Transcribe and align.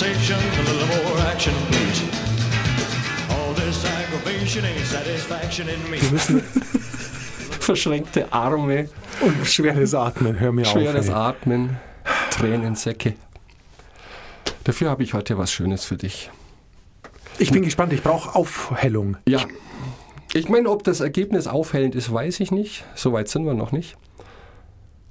conversation, 0.00 0.38
a 0.38 0.62
little 0.62 0.86
more 1.04 1.18
action, 1.26 1.52
please. 1.68 2.02
All 3.30 3.52
this 3.54 3.84
aggravation 3.84 4.64
ain't 4.64 4.86
satisfaction 4.86 5.68
in 5.68 5.90
me. 5.90 6.00
Wir 6.00 6.10
müssen 6.10 6.40
Verschränkte 7.60 8.32
Arme, 8.32 8.88
und 9.20 9.46
schweres 9.46 9.94
Atmen, 9.94 10.40
hör 10.40 10.52
mir 10.52 10.64
schweres 10.64 11.10
auf. 11.10 11.14
ey. 11.14 11.20
Atmen, 11.20 11.76
Tränensäcke. 12.30 13.14
Dafür 14.64 14.90
habe 14.90 15.02
ich 15.02 15.12
heute 15.12 15.36
was 15.36 15.52
Schönes 15.52 15.84
für 15.84 15.96
dich. 15.96 16.30
Ich 17.38 17.52
bin 17.52 17.62
gespannt, 17.62 17.92
ich 17.92 18.02
brauche 18.02 18.34
Aufhellung. 18.34 19.18
Ja. 19.28 19.40
Ich 20.32 20.48
meine, 20.48 20.70
ob 20.70 20.84
das 20.84 21.00
Ergebnis 21.00 21.46
aufhellend 21.46 21.94
ist, 21.94 22.12
weiß 22.12 22.40
ich 22.40 22.50
nicht. 22.50 22.84
So 22.94 23.12
weit 23.12 23.28
sind 23.28 23.44
wir 23.44 23.54
noch 23.54 23.72
nicht. 23.72 23.96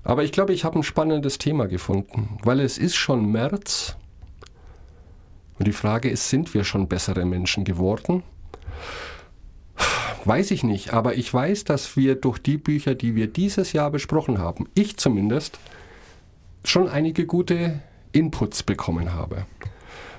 Aber 0.03 0.23
ich 0.23 0.31
glaube, 0.31 0.53
ich 0.53 0.63
habe 0.65 0.79
ein 0.79 0.83
spannendes 0.83 1.37
Thema 1.37 1.67
gefunden, 1.67 2.39
weil 2.43 2.59
es 2.59 2.77
ist 2.77 2.95
schon 2.95 3.31
März. 3.31 3.95
Und 5.59 5.67
die 5.67 5.73
Frage 5.73 6.09
ist, 6.09 6.29
sind 6.29 6.53
wir 6.53 6.63
schon 6.63 6.87
bessere 6.87 7.25
Menschen 7.25 7.65
geworden? 7.65 8.23
Weiß 10.25 10.51
ich 10.51 10.63
nicht, 10.63 10.93
aber 10.93 11.15
ich 11.15 11.33
weiß, 11.33 11.65
dass 11.65 11.95
wir 11.95 12.15
durch 12.15 12.39
die 12.39 12.57
Bücher, 12.57 12.95
die 12.95 13.15
wir 13.15 13.27
dieses 13.27 13.73
Jahr 13.73 13.91
besprochen 13.91 14.37
haben, 14.39 14.67
ich 14.73 14.97
zumindest, 14.97 15.59
schon 16.63 16.87
einige 16.89 17.25
gute 17.25 17.79
Inputs 18.11 18.63
bekommen 18.63 19.13
habe. 19.13 19.45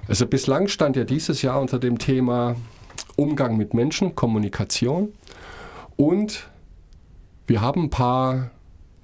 Also 0.09 0.27
bislang 0.27 0.69
stand 0.69 0.97
ja 0.97 1.05
dieses 1.05 1.43
Jahr 1.43 1.61
unter 1.61 1.79
dem 1.79 1.99
Thema 1.99 2.57
Umgang 3.17 3.57
mit 3.57 3.75
Menschen, 3.75 4.15
Kommunikation 4.15 5.13
und 5.97 6.49
wir 7.47 7.61
haben 7.61 7.85
ein 7.85 7.91
paar 7.91 8.51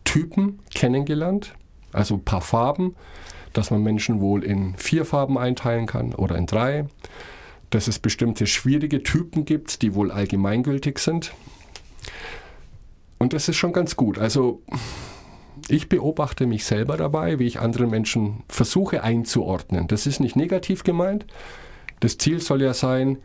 Typen 0.05 0.61
kennengelernt, 0.75 1.55
also 1.93 2.15
ein 2.15 2.25
paar 2.25 2.41
Farben, 2.41 2.95
dass 3.57 3.71
man 3.71 3.83
Menschen 3.83 4.21
wohl 4.21 4.45
in 4.45 4.75
vier 4.77 5.07
Farben 5.07 5.39
einteilen 5.39 5.87
kann 5.87 6.15
oder 6.15 6.37
in 6.37 6.45
drei, 6.45 6.87
dass 7.71 7.89
es 7.89 7.99
bestimmte 7.99 8.47
schwierige 8.47 9.03
Typen 9.03 9.47
gibt, 9.47 9.81
die 9.81 9.95
wohl 9.95 10.11
allgemeingültig 10.11 10.99
sind. 10.99 11.33
Und 13.19 13.33
das 13.33 13.49
ist 13.49 13.57
schon 13.57 13.73
ganz 13.73 13.97
gut. 13.97 14.19
Also 14.19 14.61
ich 15.69 15.89
beobachte 15.89 16.47
mich 16.47 16.67
selber 16.67 16.99
dabei, 16.99 17.39
wie 17.39 17.47
ich 17.47 17.59
andere 17.59 17.87
Menschen 17.87 18.43
versuche 18.49 19.03
einzuordnen. 19.03 19.89
Das 19.89 20.07
ist 20.07 20.21
nicht 20.21 20.37
negativ 20.37 20.85
gemeint. 20.85 21.25
Das 22.01 22.19
Ziel 22.19 22.41
soll 22.41 22.61
ja 22.61 22.75
sein, 22.75 23.17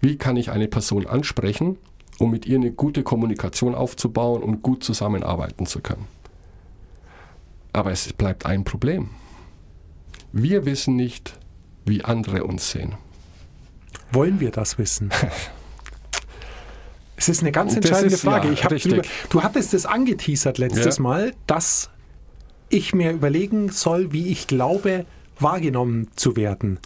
wie 0.00 0.16
kann 0.16 0.36
ich 0.36 0.50
eine 0.50 0.66
Person 0.66 1.06
ansprechen, 1.06 1.76
um 2.18 2.30
mit 2.30 2.46
ihr 2.46 2.56
eine 2.56 2.72
gute 2.72 3.02
Kommunikation 3.02 3.74
aufzubauen 3.74 4.42
und 4.42 4.62
gut 4.62 4.82
zusammenarbeiten 4.82 5.66
zu 5.66 5.80
können. 5.80 6.06
Aber 7.74 7.90
es 7.90 8.14
bleibt 8.14 8.46
ein 8.46 8.64
Problem. 8.64 9.10
Wir 10.36 10.66
wissen 10.66 10.96
nicht, 10.96 11.38
wie 11.86 12.04
andere 12.04 12.42
uns 12.42 12.68
sehen. 12.68 12.96
Wollen 14.10 14.40
wir 14.40 14.50
das 14.50 14.78
wissen? 14.78 15.10
Es 17.16 17.28
ist 17.28 17.42
eine 17.42 17.52
ganz 17.52 17.76
entscheidende 17.76 18.16
ist, 18.16 18.24
ja, 18.24 18.30
Frage. 18.32 18.50
richtig. 18.50 18.82
drüber, 18.82 19.02
du 19.30 19.42
hattest 19.44 19.72
es 19.72 19.86
angeteasert 19.86 20.58
letztes 20.58 20.96
Ja. 20.96 21.02
Mal, 21.02 21.32
dass 21.46 21.88
ich 22.68 22.92
mir 22.92 23.12
überlegen 23.12 23.70
soll, 23.70 24.12
wie 24.12 24.32
ich 24.32 24.48
glaube, 24.48 25.06
wahrgenommen 25.38 26.08
zu 26.16 26.34
werden. 26.34 26.80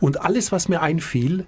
Und 0.00 0.20
alles, 0.22 0.50
was 0.50 0.68
mir 0.68 0.82
einfiel, 0.82 1.46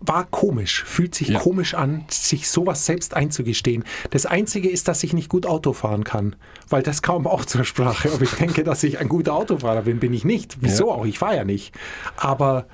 war 0.00 0.24
komisch, 0.24 0.82
fühlt 0.84 1.14
sich 1.14 1.28
Ja. 1.28 1.38
komisch 1.40 1.74
an, 1.74 2.06
sich 2.10 2.48
sowas 2.48 2.86
selbst 2.86 3.14
einzugestehen. 3.14 3.84
Das 4.10 4.24
Einzige 4.24 4.70
ist, 4.70 4.88
dass 4.88 5.02
ich 5.04 5.12
nicht 5.12 5.28
gut 5.28 5.44
Auto 5.46 5.74
fahren 5.74 6.04
kann, 6.04 6.36
weil 6.70 6.82
das 6.82 7.02
kam 7.02 7.26
auch 7.26 7.44
zur 7.44 7.64
Sprache. 7.64 8.10
Aber 8.12 8.22
ich 8.22 8.30
denke, 8.32 8.64
dass 8.64 8.82
ich 8.82 8.98
ein 8.98 9.08
guter 9.08 9.34
Autofahrer 9.34 9.82
bin, 9.82 10.00
bin 10.00 10.14
ich 10.14 10.24
nicht. 10.24 10.56
Wieso 10.62 10.88
Ja. 10.88 10.94
auch? 10.94 11.04
Ich 11.06 11.18
fahre 11.18 11.36
ja 11.36 11.44
nicht. 11.44 11.74
Aber 12.16 12.66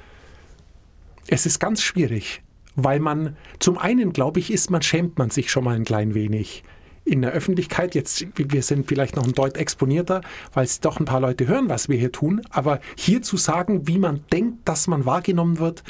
es 1.26 1.46
ist 1.46 1.58
ganz 1.58 1.82
schwierig, 1.82 2.42
weil 2.76 3.00
man 3.00 3.36
zum 3.58 3.76
einen, 3.78 4.12
glaube 4.12 4.38
ich, 4.38 4.52
ist 4.52 4.70
man 4.70 4.82
schämt 4.82 5.18
man 5.18 5.30
sich 5.30 5.50
schon 5.50 5.64
mal 5.64 5.74
ein 5.74 5.84
klein 5.84 6.14
wenig 6.14 6.62
in 7.04 7.22
der 7.22 7.32
Öffentlichkeit. 7.32 7.94
Jetzt, 7.96 8.26
wir 8.36 8.62
sind 8.62 8.86
vielleicht 8.86 9.16
noch 9.16 9.24
ein 9.24 9.32
Deut 9.32 9.56
exponierter, 9.56 10.20
weil 10.54 10.64
es 10.64 10.80
doch 10.80 10.98
ein 11.00 11.04
paar 11.04 11.20
Leute 11.20 11.46
hören, 11.48 11.68
was 11.68 11.88
wir 11.88 11.96
hier 11.98 12.12
tun. 12.12 12.42
Aber 12.50 12.80
hier 12.96 13.22
zu 13.22 13.36
sagen, 13.36 13.86
wie 13.88 13.98
man 13.98 14.24
denkt, 14.32 14.68
dass 14.68 14.86
man 14.86 15.04
wahrgenommen 15.06 15.58
wird, 15.58 15.82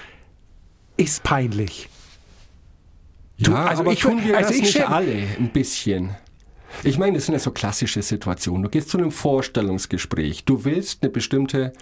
ist 0.97 1.23
peinlich. 1.23 1.89
Du, 3.39 3.51
ja, 3.53 3.67
also 3.67 3.83
aber 3.83 3.93
ich- 3.93 4.01
tun 4.01 4.23
wir 4.25 4.37
also 4.37 4.49
das 4.51 4.57
ich 4.57 4.63
nicht 4.75 4.89
alle 4.89 5.13
ein 5.39 5.51
bisschen. 5.53 6.17
Ich 6.85 6.99
meine, 6.99 7.15
das 7.15 7.27
sind 7.27 7.35
ja 7.35 7.39
so 7.39 7.51
klassische 7.53 8.03
Situationen. 8.03 8.63
Du 8.63 8.69
gehst 8.69 8.89
zu 8.91 8.99
einem 8.99 9.11
Vorstellungsgespräch. 9.11 10.45
Du 10.45 10.65
willst 10.65 11.03
eine 11.03 11.11
bestimmte, 11.11 11.73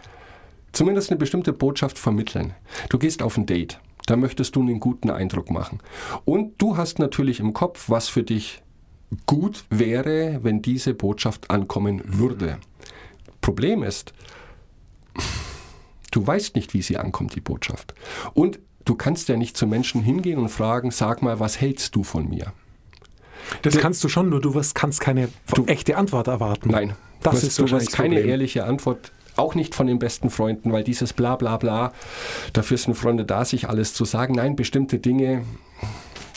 zumindest 0.72 1.10
eine 1.10 1.18
bestimmte 1.18 1.52
Botschaft 1.52 1.98
vermitteln. 1.98 2.54
Du 2.90 2.98
gehst 2.98 3.22
auf 3.22 3.36
ein 3.36 3.46
Date. 3.46 3.80
Da 4.06 4.16
möchtest 4.16 4.54
du 4.54 4.60
einen 4.60 4.80
guten 4.80 5.10
Eindruck 5.10 5.50
machen. 5.50 5.80
Und 6.24 6.60
du 6.60 6.76
hast 6.76 6.98
natürlich 6.98 7.40
im 7.40 7.54
Kopf, 7.54 7.88
was 7.88 8.08
für 8.08 8.22
dich 8.22 8.62
gut 9.26 9.64
wäre, 9.70 10.40
wenn 10.42 10.60
diese 10.60 10.92
Botschaft 10.92 11.50
ankommen 11.50 12.02
würde. 12.04 12.58
Problem 13.40 13.82
ist, 13.82 14.12
du 16.10 16.26
weißt 16.26 16.54
nicht, 16.56 16.74
wie 16.74 16.82
sie 16.82 16.98
ankommt, 16.98 17.34
die 17.34 17.40
Botschaft. 17.40 17.94
Und 18.34 18.58
du 18.84 18.94
kannst 18.94 19.28
ja 19.28 19.36
nicht 19.36 19.56
zu 19.56 19.66
Menschen 19.66 20.02
hingehen 20.02 20.38
und 20.38 20.48
fragen, 20.48 20.90
sag 20.90 21.22
mal, 21.22 21.40
was 21.40 21.60
hältst 21.60 21.94
du 21.96 22.02
von 22.04 22.28
mir? 22.28 22.52
Das 23.62 23.76
kannst 23.76 24.02
du 24.04 24.08
schon, 24.08 24.30
nur 24.30 24.40
du 24.40 24.54
wirst, 24.54 24.74
kannst 24.74 25.00
keine 25.00 25.28
Du- 25.54 25.66
echte 25.66 25.96
Antwort 25.96 26.28
erwarten. 26.28 26.70
Nein, 26.70 26.94
Das 27.22 27.40
du 27.40 27.46
ist 27.46 27.58
du 27.58 27.68
hast 27.70 27.92
keine 27.92 28.14
Problem. 28.16 28.28
ehrliche 28.30 28.64
Antwort, 28.64 29.12
auch 29.36 29.54
nicht 29.54 29.74
von 29.74 29.86
den 29.86 29.98
besten 29.98 30.30
Freunden, 30.30 30.72
weil 30.72 30.84
dieses 30.84 31.12
bla 31.12 31.36
bla 31.36 31.56
bla, 31.58 31.92
dafür 32.52 32.78
sind 32.78 32.94
Freunde 32.94 33.24
da, 33.24 33.44
sich 33.44 33.68
alles 33.68 33.92
zu 33.94 34.04
sagen. 34.04 34.34
Nein, 34.34 34.56
bestimmte 34.56 34.98
Dinge, 34.98 35.44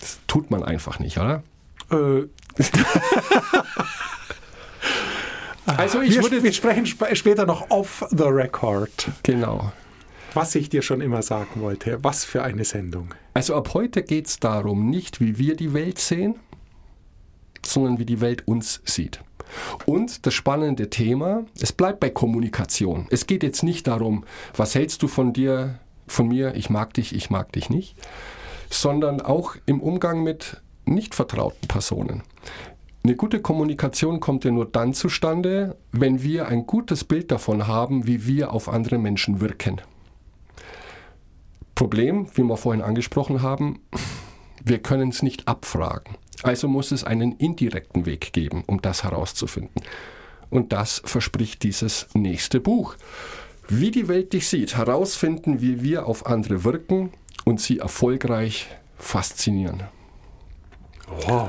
das 0.01 0.19
tut 0.27 0.51
man 0.51 0.63
einfach 0.63 0.99
nicht, 0.99 1.17
oder? 1.17 1.43
Äh, 1.91 2.23
Also 5.65 6.01
ich 6.01 6.15
wir, 6.15 6.23
würde... 6.23 6.43
wir 6.43 6.53
sprechen 6.53 6.85
sp 6.87 7.03
später 7.13 7.45
noch 7.45 7.69
off 7.69 8.05
the 8.09 8.23
record, 8.23 9.09
Genau. 9.23 9.71
Was 10.37 10.53
ich 10.53 10.69
dir 10.69 10.83
schon 10.83 11.01
immer 11.01 11.23
sagen 11.23 11.61
wollte. 11.61 11.97
Was 12.03 12.23
für 12.23 12.43
eine 12.43 12.63
Sendung. 12.63 13.15
Also 13.33 13.55
ab 13.55 13.73
heute 13.73 14.03
geht 14.03 14.27
es 14.27 14.39
darum, 14.39 14.87
nicht 14.87 15.19
wie 15.19 15.39
wir 15.39 15.55
die 15.55 15.73
Welt 15.73 15.97
sehen, 15.97 16.35
sondern 17.65 17.97
wie 17.97 18.05
die 18.05 18.21
Welt 18.21 18.47
uns 18.47 18.79
sieht. 18.85 19.19
Und 19.87 20.27
das 20.27 20.35
spannende 20.35 20.91
Thema, 20.91 21.45
es 21.59 21.71
bleibt 21.71 21.99
bei 22.01 22.11
Kommunikation. 22.11 23.07
Es 23.09 23.25
geht 23.25 23.41
jetzt 23.41 23.63
nicht 23.63 23.87
darum, 23.87 24.25
was 24.55 24.75
hältst 24.75 25.01
du 25.01 25.07
von 25.07 25.33
dir, 25.33 25.79
von 26.05 26.27
mir, 26.27 26.53
ich 26.53 26.69
mag 26.69 26.93
dich, 26.93 27.15
ich 27.15 27.31
mag 27.31 27.51
dich 27.53 27.71
nicht, 27.71 27.95
sondern 28.69 29.21
auch 29.21 29.55
im 29.65 29.81
Umgang 29.81 30.21
mit 30.21 30.61
nicht 30.85 31.15
vertrauten 31.15 31.67
Personen. 31.67 32.21
Eine 33.03 33.15
gute 33.15 33.41
Kommunikation 33.41 34.19
kommt 34.19 34.45
ja 34.45 34.51
nur 34.51 34.65
dann 34.65 34.93
zustande, 34.93 35.77
wenn 35.91 36.21
wir 36.21 36.47
ein 36.47 36.67
gutes 36.67 37.05
Bild 37.05 37.31
davon 37.31 37.65
haben, 37.65 38.05
wie 38.05 38.27
wir 38.27 38.53
auf 38.53 38.69
andere 38.69 38.99
Menschen 38.99 39.41
wirken. 39.41 39.81
Problem, 41.77 42.25
wie 42.33 42.41
wir 42.41 42.57
vorhin 42.57 42.81
angesprochen 42.81 43.43
haben, 43.43 43.79
wir 44.63 44.79
können 44.79 45.09
es 45.09 45.21
nicht 45.21 45.47
abfragen. 45.47 46.17
Also 46.41 46.67
muss 46.67 46.91
es 46.91 47.03
einen 47.03 47.33
indirekten 47.33 48.07
Weg 48.07 48.33
geben, 48.33 48.63
um 48.65 48.81
das 48.81 49.03
herauszufinden. 49.03 49.83
Und 50.49 50.73
das 50.73 51.03
verspricht 51.05 51.61
dieses 51.61 52.07
nächste 52.15 52.59
Buch. 52.59 52.95
Wie 53.67 53.91
die 53.91 54.07
Welt 54.07 54.33
dich 54.33 54.47
sieht, 54.47 54.75
herausfinden, 54.75 55.61
wie 55.61 55.83
wir 55.83 56.07
auf 56.07 56.25
andere 56.25 56.63
wirken 56.63 57.11
und 57.45 57.61
sie 57.61 57.77
erfolgreich 57.77 58.67
faszinieren. 58.97 59.83
Wow. 61.27 61.47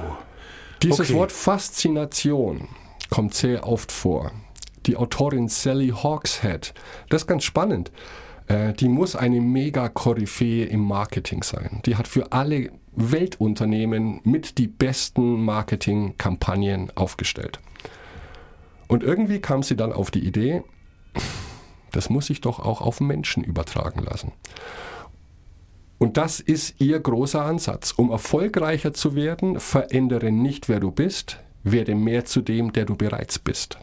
Dieses 0.83 1.09
Okay. 1.09 1.15
Wort 1.15 1.33
Faszination 1.33 2.69
kommt 3.09 3.33
sehr 3.33 3.67
oft 3.67 3.91
vor. 3.91 4.33
Die 4.85 4.99
Autorin 4.99 5.49
Sally 5.49 5.89
Hawkshead, 5.89 6.75
das 7.09 7.23
ist 7.23 7.29
ganz 7.29 7.45
spannend. 7.45 7.91
Äh, 8.49 8.73
Die 8.75 8.89
muss 8.89 9.15
eine 9.15 9.41
Mega-Koryphäe 9.41 10.65
im 10.65 10.81
Marketing 10.81 11.43
sein. 11.43 11.81
Die 11.87 11.97
hat 11.97 12.09
für 12.09 12.33
alle 12.33 12.71
Weltunternehmen 12.97 14.21
mit 14.25 14.59
die 14.59 14.67
besten 14.67 15.45
Marketingkampagnen 15.45 16.91
aufgestellt. 16.97 17.61
Und 18.89 19.03
irgendwie 19.03 19.41
kam 19.41 19.63
sie 19.63 19.77
dann 19.77 19.93
auf 19.93 20.11
die 20.11 20.27
Idee, 20.27 20.63
das 21.93 22.11
muss 22.11 22.31
ich 22.31 22.41
doch 22.41 22.59
auch 22.59 22.81
auf 22.81 23.01
Menschen 23.01 23.45
übertragen 23.45 24.03
lassen. 24.03 24.33
Und 25.99 26.17
das 26.17 26.41
ist 26.41 26.81
ihr 26.81 26.99
großer 27.01 27.45
Ansatz. 27.45 27.93
Um 27.93 28.11
erfolgreicher 28.11 28.95
zu 28.95 29.15
werden, 29.15 29.59
verändere 29.59 30.31
nicht, 30.31 30.69
wer 30.69 30.81
du 30.81 30.91
bist, 30.91 31.41
werde 31.65 31.95
mehr 31.95 32.25
zu 32.25 32.41
dem, 32.41 32.73
der 32.73 32.85
du 32.85 32.97
bereits 32.97 33.39
bist. 33.39 33.79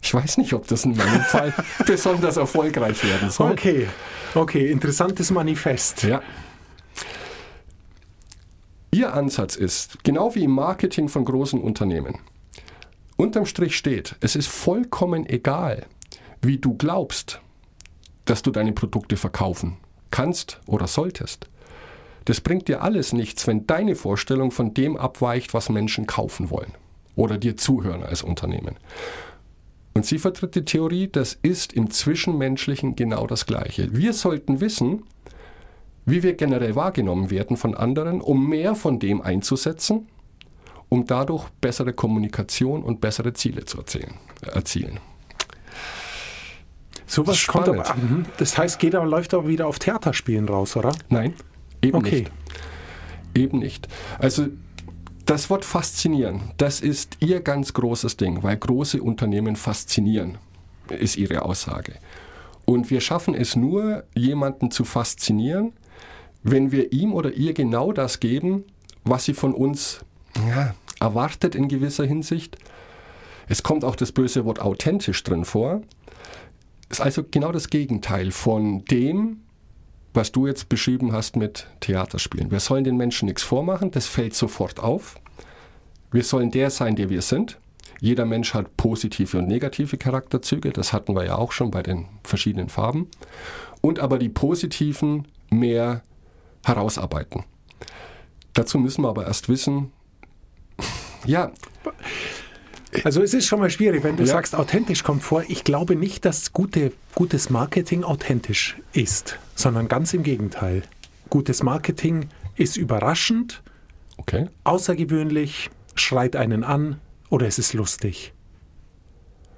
Ich 0.00 0.14
weiß 0.14 0.38
nicht, 0.38 0.52
ob 0.52 0.66
das 0.66 0.84
in 0.84 0.96
meinem 0.96 1.20
Fall 1.28 1.52
besonders 1.86 2.36
erfolgreich 2.36 3.02
werden 3.04 3.30
soll. 3.30 3.52
Okay, 3.52 3.88
okay, 4.34 4.70
interessantes 4.70 5.30
Manifest. 5.30 6.02
Ja. 6.04 6.22
Ihr 8.90 9.12
Ansatz 9.12 9.56
ist, 9.56 10.02
genau 10.02 10.34
wie 10.34 10.44
im 10.44 10.52
Marketing 10.52 11.08
von 11.08 11.24
großen 11.24 11.60
Unternehmen, 11.60 12.18
unterm 13.16 13.44
Strich 13.44 13.76
steht, 13.76 14.16
es 14.20 14.34
ist 14.34 14.48
vollkommen 14.48 15.26
egal, 15.26 15.86
wie 16.40 16.58
du 16.58 16.74
glaubst, 16.74 17.40
dass 18.24 18.42
du 18.42 18.50
deine 18.50 18.72
Produkte 18.72 19.16
verkaufen 19.16 19.76
kannst 20.10 20.60
oder 20.66 20.86
solltest. 20.86 21.48
Das 22.24 22.40
bringt 22.40 22.68
dir 22.68 22.82
alles 22.82 23.12
nichts, 23.12 23.46
wenn 23.46 23.66
deine 23.66 23.94
Vorstellung 23.94 24.50
von 24.50 24.74
dem 24.74 24.96
abweicht, 24.96 25.54
was 25.54 25.68
Menschen 25.68 26.06
kaufen 26.06 26.50
wollen 26.50 26.72
oder 27.16 27.38
dir 27.38 27.56
zuhören 27.56 28.02
als 28.02 28.22
Unternehmen. 28.22 28.76
Und 29.94 30.06
sie 30.06 30.18
vertritt 30.18 30.54
die 30.54 30.64
Theorie, 30.64 31.08
das 31.08 31.38
ist 31.42 31.72
im 31.72 31.90
Zwischenmenschlichen 31.90 32.94
genau 32.94 33.26
das 33.26 33.46
Gleiche. 33.46 33.88
Wir 33.96 34.12
sollten 34.12 34.60
wissen, 34.60 35.02
wie 36.06 36.22
wir 36.22 36.34
generell 36.34 36.74
wahrgenommen 36.76 37.30
werden 37.30 37.56
von 37.56 37.74
anderen, 37.74 38.20
um 38.20 38.48
mehr 38.48 38.74
von 38.74 38.98
dem 38.98 39.20
einzusetzen, 39.20 40.06
um 40.88 41.04
dadurch 41.04 41.48
bessere 41.60 41.92
Kommunikation 41.92 42.82
und 42.82 43.00
bessere 43.00 43.32
Ziele 43.32 43.64
zu 43.64 43.78
erzielen. 44.42 45.00
Sowas 47.06 47.46
kommt 47.46 47.68
aber. 47.68 47.94
Mhm. 47.94 48.26
Das 48.36 48.56
heißt, 48.56 48.78
geht 48.78 48.94
aber, 48.94 49.06
läuft 49.06 49.34
aber 49.34 49.48
wieder 49.48 49.66
auf 49.66 49.78
Theaterspielen 49.78 50.48
raus, 50.48 50.76
oder? 50.76 50.92
Nein, 51.08 51.34
eben 51.82 51.96
okay. 51.96 52.20
nicht. 52.20 52.32
Eben 53.34 53.58
nicht. 53.58 53.88
Also 54.18 54.48
das 55.28 55.50
Wort 55.50 55.66
faszinieren, 55.66 56.40
das 56.56 56.80
ist 56.80 57.18
ihr 57.20 57.40
ganz 57.40 57.74
großes 57.74 58.16
Ding, 58.16 58.42
weil 58.42 58.56
große 58.56 59.02
Unternehmen 59.02 59.56
faszinieren, 59.56 60.38
ist 60.88 61.16
ihre 61.16 61.42
Aussage. 61.42 61.96
Und 62.64 62.90
wir 62.90 63.02
schaffen 63.02 63.34
es 63.34 63.54
nur, 63.54 64.04
jemanden 64.14 64.70
zu 64.70 64.84
faszinieren, 64.84 65.74
wenn 66.42 66.72
wir 66.72 66.92
ihm 66.94 67.12
oder 67.12 67.34
ihr 67.34 67.52
genau 67.52 67.92
das 67.92 68.20
geben, 68.20 68.64
was 69.04 69.26
sie 69.26 69.34
von 69.34 69.52
uns 69.52 70.00
ja, 70.48 70.74
erwartet 70.98 71.54
in 71.54 71.68
gewisser 71.68 72.06
Hinsicht. 72.06 72.56
Es 73.48 73.62
kommt 73.62 73.84
auch 73.84 73.96
das 73.96 74.12
böse 74.12 74.46
Wort 74.46 74.60
authentisch 74.60 75.22
drin 75.24 75.44
vor. 75.44 75.82
Ist 76.88 77.02
also 77.02 77.22
genau 77.30 77.52
das 77.52 77.68
Gegenteil 77.68 78.30
von 78.30 78.82
dem, 78.86 79.42
was 80.18 80.32
du 80.32 80.48
jetzt 80.48 80.68
beschrieben 80.68 81.12
hast 81.12 81.36
mit 81.36 81.68
Theaterspielen. 81.78 82.50
Wir 82.50 82.58
sollen 82.58 82.82
den 82.82 82.96
Menschen 82.96 83.26
nichts 83.26 83.44
vormachen, 83.44 83.92
das 83.92 84.08
fällt 84.08 84.34
sofort 84.34 84.80
auf. 84.80 85.14
Wir 86.10 86.24
sollen 86.24 86.50
der 86.50 86.70
sein, 86.70 86.96
der 86.96 87.08
wir 87.08 87.22
sind. 87.22 87.60
Jeder 88.00 88.24
Mensch 88.24 88.52
hat 88.52 88.76
positive 88.76 89.38
und 89.38 89.46
negative 89.46 89.96
Charakterzüge, 89.96 90.70
das 90.70 90.92
hatten 90.92 91.14
wir 91.14 91.24
ja 91.24 91.36
auch 91.36 91.52
schon 91.52 91.70
bei 91.70 91.84
den 91.84 92.06
verschiedenen 92.24 92.68
Farben. 92.68 93.06
Und 93.80 94.00
aber 94.00 94.18
die 94.18 94.28
positiven 94.28 95.28
mehr 95.50 96.02
herausarbeiten. 96.64 97.44
Dazu 98.54 98.80
müssen 98.80 99.02
wir 99.02 99.10
aber 99.10 99.24
erst 99.24 99.48
wissen, 99.48 99.92
ja. 101.26 101.52
Also 103.04 103.22
es 103.22 103.34
ist 103.34 103.46
schon 103.46 103.60
mal 103.60 103.70
schwierig, 103.70 104.02
wenn 104.02 104.16
du 104.16 104.24
ja. 104.24 104.32
sagst, 104.32 104.56
authentisch 104.56 105.04
kommt 105.04 105.22
vor. 105.22 105.44
Ich 105.46 105.62
glaube 105.62 105.94
nicht, 105.94 106.24
dass 106.24 106.52
gute, 106.52 106.92
gutes 107.14 107.50
Marketing 107.50 108.02
authentisch 108.02 108.78
ist, 108.92 109.38
sondern 109.58 109.88
ganz 109.88 110.14
im 110.14 110.22
Gegenteil. 110.22 110.82
Gutes 111.30 111.62
Marketing 111.62 112.28
ist 112.54 112.76
überraschend, 112.76 113.62
okay. 114.16 114.46
außergewöhnlich, 114.64 115.70
schreit 115.94 116.36
einen 116.36 116.62
an 116.62 117.00
oder 117.28 117.46
es 117.46 117.58
ist 117.58 117.74
lustig. 117.74 118.32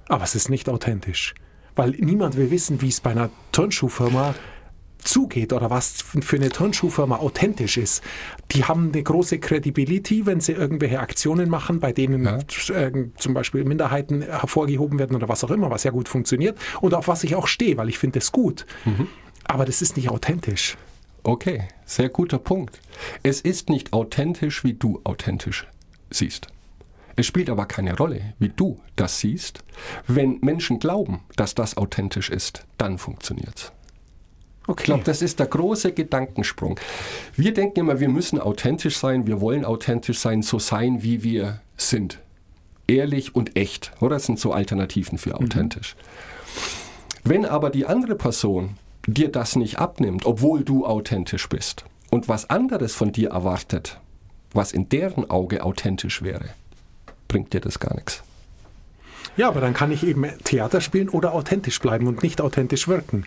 Aber 0.07 0.23
es 0.23 0.35
ist 0.35 0.49
nicht 0.49 0.67
authentisch. 0.69 1.35
Weil 1.75 1.91
niemand 1.91 2.35
will 2.35 2.51
wissen, 2.51 2.81
wie 2.81 2.89
es 2.89 2.99
bei 2.99 3.11
einer 3.11 3.29
Turnschuhfirma 3.51 4.33
zugeht 4.97 5.53
oder 5.53 5.69
was 5.69 6.01
für 6.01 6.35
eine 6.35 6.49
Turnschuhfirma 6.49 7.17
authentisch 7.17 7.77
ist. 7.77 8.03
Die 8.51 8.65
haben 8.65 8.91
eine 8.91 9.03
große 9.03 9.39
Credibility, 9.39 10.25
wenn 10.25 10.41
sie 10.41 10.51
irgendwelche 10.51 10.99
Aktionen 10.99 11.49
machen, 11.49 11.79
bei 11.79 11.91
denen 11.91 12.25
ja. 12.25 12.37
äh, 12.75 12.91
zum 13.17 13.33
Beispiel 13.33 13.63
Minderheiten 13.63 14.21
hervorgehoben 14.21 14.99
werden 14.99 15.15
oder 15.15 15.29
was 15.29 15.43
auch 15.43 15.51
immer, 15.51 15.69
was 15.69 15.83
ja 15.83 15.91
gut 15.91 16.09
funktioniert 16.09 16.57
und 16.81 16.93
auf 16.93 17.07
was 17.07 17.23
ich 17.23 17.35
auch 17.35 17.47
stehe, 17.47 17.77
weil 17.77 17.89
ich 17.89 17.97
finde 17.97 18.19
es 18.19 18.31
gut. 18.31 18.65
Mhm. 18.85 19.07
Aber 19.45 19.65
das 19.65 19.81
ist 19.81 19.97
nicht 19.97 20.09
authentisch. 20.09 20.77
Okay, 21.23 21.67
sehr 21.85 22.09
guter 22.09 22.39
Punkt. 22.39 22.79
Es 23.21 23.41
ist 23.41 23.69
nicht 23.69 23.93
authentisch, 23.93 24.63
wie 24.63 24.73
du 24.73 25.01
authentisch 25.03 25.67
siehst. 26.09 26.47
Es 27.15 27.25
spielt 27.25 27.49
aber 27.49 27.65
keine 27.65 27.95
Rolle, 27.95 28.33
wie 28.39 28.49
du 28.49 28.79
das 28.95 29.19
siehst. 29.19 29.59
Wenn 30.07 30.39
Menschen 30.41 30.79
glauben, 30.79 31.21
dass 31.35 31.53
das 31.53 31.77
authentisch 31.77 32.29
ist, 32.29 32.65
dann 32.77 32.97
funktioniert 32.97 33.55
es. 33.55 33.71
Okay. 34.67 34.81
Ich 34.81 34.85
glaube, 34.85 35.03
das 35.03 35.21
ist 35.21 35.39
der 35.39 35.47
große 35.47 35.91
Gedankensprung. 35.91 36.79
Wir 37.35 37.53
denken 37.53 37.81
immer, 37.81 37.99
wir 37.99 38.09
müssen 38.09 38.39
authentisch 38.39 38.97
sein, 38.97 39.27
wir 39.27 39.41
wollen 39.41 39.65
authentisch 39.65 40.19
sein, 40.19 40.41
so 40.43 40.59
sein, 40.59 41.03
wie 41.03 41.23
wir 41.23 41.61
sind. 41.77 42.19
Ehrlich 42.87 43.35
und 43.35 43.55
echt, 43.55 43.91
oder? 43.99 44.15
Das 44.15 44.25
sind 44.25 44.39
so 44.39 44.53
Alternativen 44.53 45.17
für 45.17 45.31
mhm. 45.31 45.45
authentisch. 45.45 45.95
Mhm. 45.95 47.29
Wenn 47.29 47.45
aber 47.45 47.69
die 47.69 47.85
andere 47.85 48.15
Person 48.15 48.77
dir 49.07 49.29
das 49.29 49.55
nicht 49.55 49.79
abnimmt, 49.79 50.25
obwohl 50.25 50.63
du 50.63 50.85
authentisch 50.85 51.49
bist, 51.49 51.85
und 52.09 52.27
was 52.27 52.49
anderes 52.49 52.93
von 52.93 53.11
dir 53.11 53.29
erwartet, 53.31 53.99
was 54.53 54.73
in 54.73 54.89
deren 54.89 55.29
Auge 55.29 55.63
authentisch 55.63 56.21
wäre, 56.21 56.49
bringt 57.27 57.53
dir 57.53 57.61
das 57.61 57.79
gar 57.79 57.95
nichts. 57.95 58.23
Ja, 59.37 59.47
aber 59.47 59.61
dann 59.61 59.73
kann 59.73 59.91
ich 59.91 60.03
eben 60.03 60.25
Theater 60.43 60.81
spielen 60.81 61.07
oder 61.07 61.33
authentisch 61.33 61.79
bleiben 61.79 62.07
und 62.07 62.21
nicht 62.21 62.41
authentisch 62.41 62.87
wirken. 62.87 63.25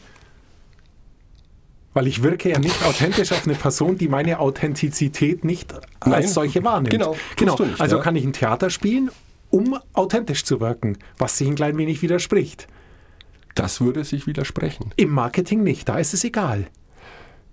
Weil 1.95 2.07
ich 2.09 2.23
wirke 2.23 2.51
ja 2.51 2.59
nicht 2.59 2.85
authentisch 2.85 3.33
auf 3.33 3.47
eine 3.47 3.55
Person, 3.55 3.97
die 3.97 4.09
meine 4.09 4.41
Authentizität 4.41 5.45
nicht 5.45 5.73
Nein, 6.05 6.15
als 6.15 6.35
solche 6.35 6.63
wahrnimmt. 6.63 6.91
Genau, 6.91 7.17
genau. 7.37 7.57
Nicht, 7.57 7.81
also 7.81 7.97
ja. 7.97 8.03
kann 8.03 8.17
ich 8.17 8.25
ein 8.25 8.33
Theater 8.33 8.69
spielen, 8.69 9.11
um 9.51 9.79
authentisch 9.93 10.45
zu 10.45 10.61
wirken, 10.61 10.99
was 11.17 11.39
sich 11.39 11.49
ein 11.49 11.55
klein 11.55 11.79
wenig 11.79 12.03
widerspricht. 12.03 12.67
Das 13.55 13.81
würde 13.81 14.05
sich 14.05 14.27
widersprechen. 14.27 14.93
Im 14.97 15.11
Marketing 15.11 15.63
nicht, 15.63 15.89
da 15.89 15.99
ist 15.99 16.15
es 16.15 16.25
egal. 16.25 16.67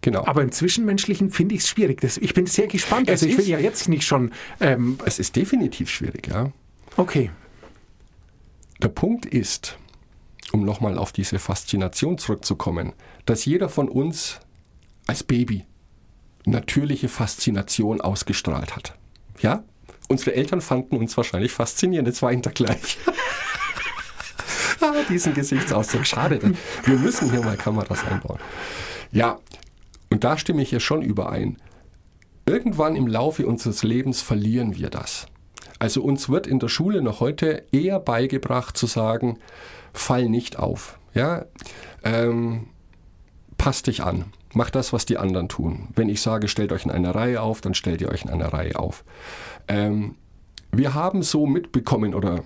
Genau. 0.02 0.26
Aber 0.26 0.42
im 0.42 0.52
Zwischenmenschlichen 0.52 1.30
finde 1.30 1.56
ich 1.56 1.62
es 1.62 1.70
schwierig. 1.70 2.02
Das, 2.02 2.18
ich 2.18 2.34
bin 2.34 2.48
sehr 2.48 2.68
gespannt. 2.68 3.08
Es 3.08 3.22
also 3.22 3.28
ich 3.28 3.38
will 3.38 3.48
ja 3.48 3.60
jetzt 3.60 3.88
nicht 3.88 4.04
schon. 4.04 4.32
Ähm, 4.60 4.98
es 5.06 5.20
ist 5.20 5.36
definitiv 5.36 5.90
schwierig, 5.90 6.28
ja. 6.28 6.52
Okay. 6.98 7.30
Der 8.82 8.88
Punkt 8.88 9.28
ist, 9.28 9.78
um 10.52 10.66
nochmal 10.66 10.98
auf 10.98 11.12
diese 11.12 11.38
Faszination 11.38 12.18
zurückzukommen, 12.18 12.94
dass 13.26 13.46
jeder 13.46 13.70
von 13.70 13.88
uns 13.88 14.40
als 15.06 15.24
Baby 15.24 15.66
natürliche 16.46 17.08
Faszination 17.08 18.02
ausgestrahlt 18.02 18.76
hat. 18.76 18.96
Ja? 19.40 19.64
Unsere 20.08 20.34
Eltern 20.36 20.62
fanden 20.62 20.98
uns 20.98 21.16
wahrscheinlich 21.16 21.52
faszinierend, 21.52 22.08
das 22.08 22.22
war 22.24 22.32
hinter 22.32 22.50
gleich. 22.50 22.98
diesen 25.10 25.34
Gesichtsausdruck, 25.34 26.06
schade. 26.06 26.40
Wir 26.84 26.98
müssen 26.98 27.32
hier 27.32 27.42
mal 27.42 27.58
Kameras 27.58 28.06
einbauen. 28.06 28.40
Ja, 29.12 29.40
und 30.10 30.24
da 30.24 30.38
stimme 30.38 30.62
ich 30.62 30.72
ja 30.72 30.80
schon 30.80 31.02
überein. 31.02 31.58
Irgendwann 32.46 32.96
im 32.96 33.08
Laufe 33.08 33.46
unseres 33.46 33.84
Lebens 33.84 34.22
verlieren 34.22 34.76
wir 34.76 34.90
das. 34.90 35.28
Also 35.80 36.04
uns 36.04 36.30
wird 36.30 36.48
in 36.48 36.60
der 36.60 36.68
Schule 36.68 37.02
noch 37.02 37.20
heute 37.20 37.66
eher 37.72 38.00
beigebracht 38.00 38.78
zu 38.78 38.88
sagen, 38.88 39.40
fall 39.94 40.30
nicht 40.30 40.60
auf. 40.60 41.00
Ja, 41.14 41.46
ähm, 42.04 42.68
passt 43.58 43.88
dich 43.88 44.04
an. 44.04 44.26
Macht 44.54 44.76
das, 44.76 44.92
was 44.92 45.06
die 45.06 45.18
anderen 45.18 45.50
tun. 45.50 45.88
Wenn 45.96 46.10
ich 46.10 46.22
sage, 46.22 46.48
stellt 46.48 46.72
euch 46.72 46.86
in 46.86 46.92
einer 46.92 47.16
Reihe 47.16 47.42
auf, 47.42 47.62
dann 47.62 47.74
stellt 47.74 48.02
ihr 48.02 48.10
euch 48.10 48.24
in 48.24 48.30
einer 48.30 48.52
Reihe 48.54 48.78
auf. 48.78 49.04
Ähm, 49.68 50.16
wir 50.72 50.94
haben 50.94 51.22
so 51.24 51.46
mitbekommen 51.46 52.14
oder 52.14 52.44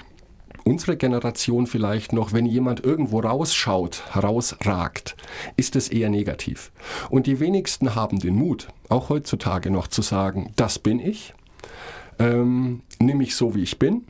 unsere 0.65 0.97
Generation 0.97 1.67
vielleicht 1.67 2.11
noch, 2.11 2.33
wenn 2.33 2.45
jemand 2.45 2.83
irgendwo 2.83 3.19
rausschaut, 3.19 4.03
herausragt, 4.13 5.15
ist 5.55 5.75
es 5.75 5.87
eher 5.87 6.09
negativ. 6.09 6.71
Und 7.09 7.27
die 7.27 7.39
wenigsten 7.39 7.95
haben 7.95 8.19
den 8.19 8.35
Mut, 8.35 8.67
auch 8.89 9.09
heutzutage 9.09 9.69
noch 9.69 9.87
zu 9.87 10.01
sagen, 10.01 10.51
das 10.55 10.79
bin 10.79 10.99
ich, 10.99 11.33
ähm, 12.19 12.81
nimm 12.99 13.19
mich 13.19 13.35
so, 13.35 13.55
wie 13.55 13.63
ich 13.63 13.79
bin, 13.79 14.05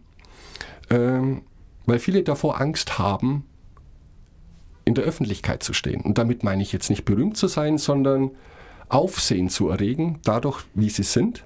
ähm, 0.89 1.43
weil 1.85 1.99
viele 1.99 2.23
davor 2.23 2.59
Angst 2.59 2.97
haben, 2.97 3.45
in 4.85 4.93
der 4.93 5.03
Öffentlichkeit 5.03 5.61
zu 5.61 5.73
stehen. 5.73 6.01
Und 6.01 6.17
damit 6.17 6.43
meine 6.43 6.61
ich 6.61 6.71
jetzt 6.71 6.89
nicht 6.89 7.05
berühmt 7.05 7.37
zu 7.37 7.47
sein, 7.47 7.77
sondern 7.77 8.31
Aufsehen 8.87 9.49
zu 9.49 9.69
erregen, 9.69 10.19
dadurch, 10.23 10.63
wie 10.75 10.89
sie 10.89 11.03
sind. 11.03 11.43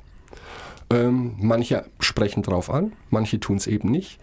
Ähm, 0.91 1.35
manche 1.39 1.85
sprechen 1.99 2.43
drauf 2.43 2.69
an, 2.69 2.93
manche 3.09 3.39
tun 3.39 3.57
es 3.57 3.65
eben 3.65 3.89
nicht. 3.89 4.19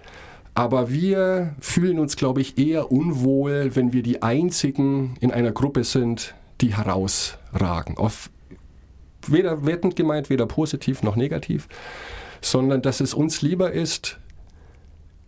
Aber 0.56 0.90
wir 0.90 1.54
fühlen 1.60 2.00
uns, 2.00 2.16
glaube 2.16 2.40
ich, 2.40 2.58
eher 2.58 2.90
unwohl, 2.90 3.76
wenn 3.76 3.92
wir 3.92 4.02
die 4.02 4.22
Einzigen 4.22 5.16
in 5.20 5.30
einer 5.30 5.52
Gruppe 5.52 5.84
sind, 5.84 6.34
die 6.60 6.76
herausragen. 6.76 7.96
Auf 7.98 8.30
weder 9.26 9.64
wertend 9.66 9.94
gemeint, 9.94 10.30
weder 10.30 10.46
positiv 10.46 11.02
noch 11.02 11.14
negativ, 11.14 11.68
sondern 12.40 12.82
dass 12.82 13.00
es 13.00 13.14
uns 13.14 13.42
lieber 13.42 13.70
ist, 13.70 14.18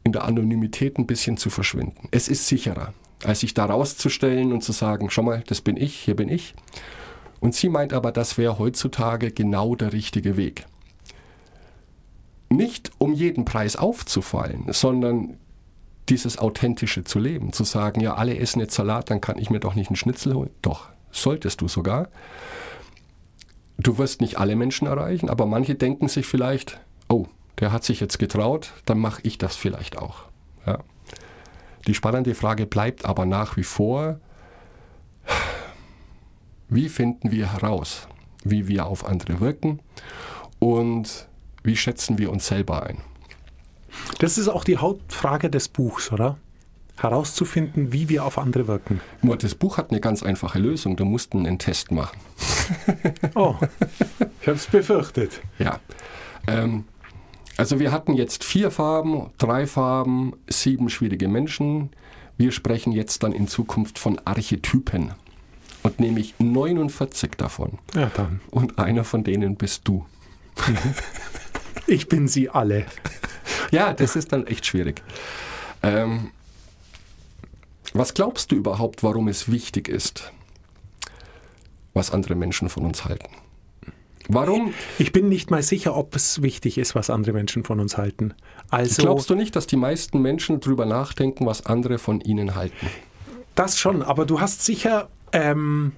in 0.03 0.13
der 0.13 0.25
Anonymität 0.25 0.99
ein 0.99 1.07
bisschen 1.07 1.37
zu 1.37 1.51
verschwinden. 1.51 2.09
Es 2.11 2.29
ist 2.29 2.49
sicherer 2.49 2.93
als 3.25 3.41
sich 3.41 3.55
da 3.55 3.67
rauszustellen 3.67 4.53
und 4.53 4.63
zu 4.63 4.73
sagen, 4.73 5.11
schau 5.11 5.23
mal, 5.23 5.43
das 5.47 5.61
bin 5.61 5.77
ich, 5.77 5.97
hier 5.97 6.17
bin 6.17 6.29
ich. 6.29 6.55
Und 7.41 7.55
sie 7.55 7.69
meint 7.69 7.93
aber, 7.93 8.13
das 8.13 8.39
wäre 8.39 8.59
heutzutage 8.59 9.31
genau 9.31 9.75
der 9.75 9.93
richtige 9.93 10.37
Weg. 10.37 10.67
Nicht 12.49 12.90
um 12.99 13.12
jeden 13.12 13.45
Preis 13.45 13.76
aufzufallen, 13.76 14.73
sondern 14.73 15.37
dieses 16.09 16.38
Authentische 16.38 17.05
zu 17.05 17.19
leben. 17.19 17.52
Zu 17.52 17.64
sagen, 17.64 18.00
ja, 18.00 18.14
alle 18.14 18.38
essen 18.38 18.61
jetzt 18.61 18.75
Salat, 18.75 19.11
dann 19.11 19.21
kann 19.21 19.38
ich 19.38 19.50
mir 19.50 19.61
doch 19.61 19.75
nicht 19.75 19.88
einen 19.88 19.97
Schnitzel 19.97 20.35
holen. 20.35 20.50
Doch, 20.62 20.88
solltest 21.11 21.61
du 21.61 21.69
sogar. 21.69 22.09
Du 23.76 23.99
wirst 23.99 24.21
nicht 24.21 24.38
alle 24.38 24.57
Menschen 24.57 24.88
erreichen, 24.88 25.28
aber 25.28 25.47
manche 25.47 25.75
denken 25.75 26.09
sich 26.09 26.26
vielleicht, 26.26 26.81
oh, 27.09 27.26
der 27.61 27.73
hat 27.73 27.85
sich 27.85 28.00
jetzt 28.00 28.19
getraut, 28.19 28.73
dann 28.87 28.99
mache 28.99 29.21
ich 29.25 29.38
das 29.38 29.57
vielleicht 29.57 29.99
auch. 29.99 30.25
Ja. 30.67 30.78
Die 31.87 31.95
spannende 31.95 32.35
Frage 32.35 32.67
bleibt 32.67 33.05
aber 33.05 33.25
nach 33.25 33.57
wie 33.57 33.64
vor, 33.64 34.19
wie 36.69 36.88
finden 36.88 37.31
wir 37.31 37.52
heraus, 37.52 38.09
wie 38.45 38.69
wir 38.69 38.87
auf 38.87 39.07
andere 39.07 39.40
wirken 39.40 39.81
und 40.59 41.28
wie 41.62 41.77
schätzen 41.77 42.19
wir 42.19 42.31
uns 42.31 42.47
selber 42.47 42.85
ein? 42.85 42.99
Das 44.19 44.38
ist 44.38 44.49
auch 44.49 44.65
die 44.65 44.79
Hauptfrage 44.79 45.50
des 45.50 45.69
Buchs, 45.69 46.12
oder? 46.12 46.37
Herauszufinden, 46.97 47.93
wie 47.93 48.09
wir 48.09 48.25
auf 48.25 48.38
andere 48.38 48.67
wirken. 48.67 49.00
Nur 49.23 49.37
das 49.37 49.55
Buch 49.55 49.77
hat 49.79 49.91
eine 49.91 50.00
ganz 50.00 50.23
einfache 50.23 50.59
Lösung. 50.59 50.97
Du 50.97 51.05
musst 51.05 51.33
einen 51.35 51.59
Test 51.59 51.91
machen. 51.93 52.19
Oh, 53.35 53.55
ich 54.43 54.47
habe 54.47 54.59
es 54.59 54.67
befürchtet. 54.67 55.41
Ja. 55.59 55.81
Ähm, 56.47 56.85
also 57.57 57.81
wir 57.81 57.93
hatten 57.93 58.12
jetzt 58.12 58.45
vier 58.45 58.71
Farben, 58.71 59.31
drei 59.38 59.67
Farben, 59.67 60.35
sieben 60.49 60.91
schwierige 60.91 61.29
Menschen. 61.29 61.91
Wir 62.37 62.53
sprechen 62.53 62.93
jetzt 62.93 63.23
dann 63.23 63.33
in 63.33 63.49
Zukunft 63.49 63.99
von 63.99 64.21
Archetypen. 64.25 65.12
Und 65.83 65.99
nämlich 65.99 66.35
49 66.38 67.33
davon. 67.38 67.79
Ja, 67.95 68.11
dann. 68.15 68.41
Und 68.50 68.79
einer 68.79 69.05
von 69.05 69.25
denen 69.25 69.57
bist 69.57 69.88
du. 69.88 70.05
Ich 71.87 72.09
bin 72.09 72.29
sie 72.29 72.49
alle. 72.51 72.87
Ja, 73.71 73.93
das 73.93 74.17
ist 74.17 74.33
dann 74.33 74.47
echt 74.47 74.67
schwierig. 74.67 75.03
Ähm, 75.83 76.31
was 77.93 78.15
glaubst 78.15 78.53
du 78.53 78.57
überhaupt, 78.57 79.03
warum 79.03 79.29
es 79.29 79.51
wichtig 79.51 79.89
ist, 79.89 80.33
was 81.95 82.11
andere 82.11 82.35
Menschen 82.35 82.69
von 82.69 82.85
uns 82.85 83.05
halten? 83.05 83.29
Warum? 84.29 84.75
Ich 84.99 85.13
bin 85.13 85.31
nicht 85.31 85.51
mal 85.51 85.63
sicher, 85.63 85.97
ob 85.97 86.15
es 86.15 86.43
wichtig 86.43 86.77
ist, 86.77 86.95
was 86.95 87.09
andere 87.09 87.33
Menschen 87.33 87.65
von 87.65 87.81
uns 87.81 87.97
halten. 87.97 88.35
Also, 88.69 89.03
Glaubst 89.03 89.31
du 89.31 89.35
nicht, 89.35 89.57
dass 89.57 89.67
die 89.67 89.77
meisten 89.77 90.21
Menschen 90.21 90.61
darüber 90.61 90.85
nachdenken, 90.85 91.47
was 91.47 91.65
andere 91.65 91.99
von 91.99 92.21
ihnen 92.21 92.55
halten? 92.55 92.87
Das 93.55 93.79
schon, 93.79 94.03
aber 94.03 94.27
du 94.27 94.41
hast 94.41 94.65
sicher 94.65 95.09
ähm, 95.33 95.93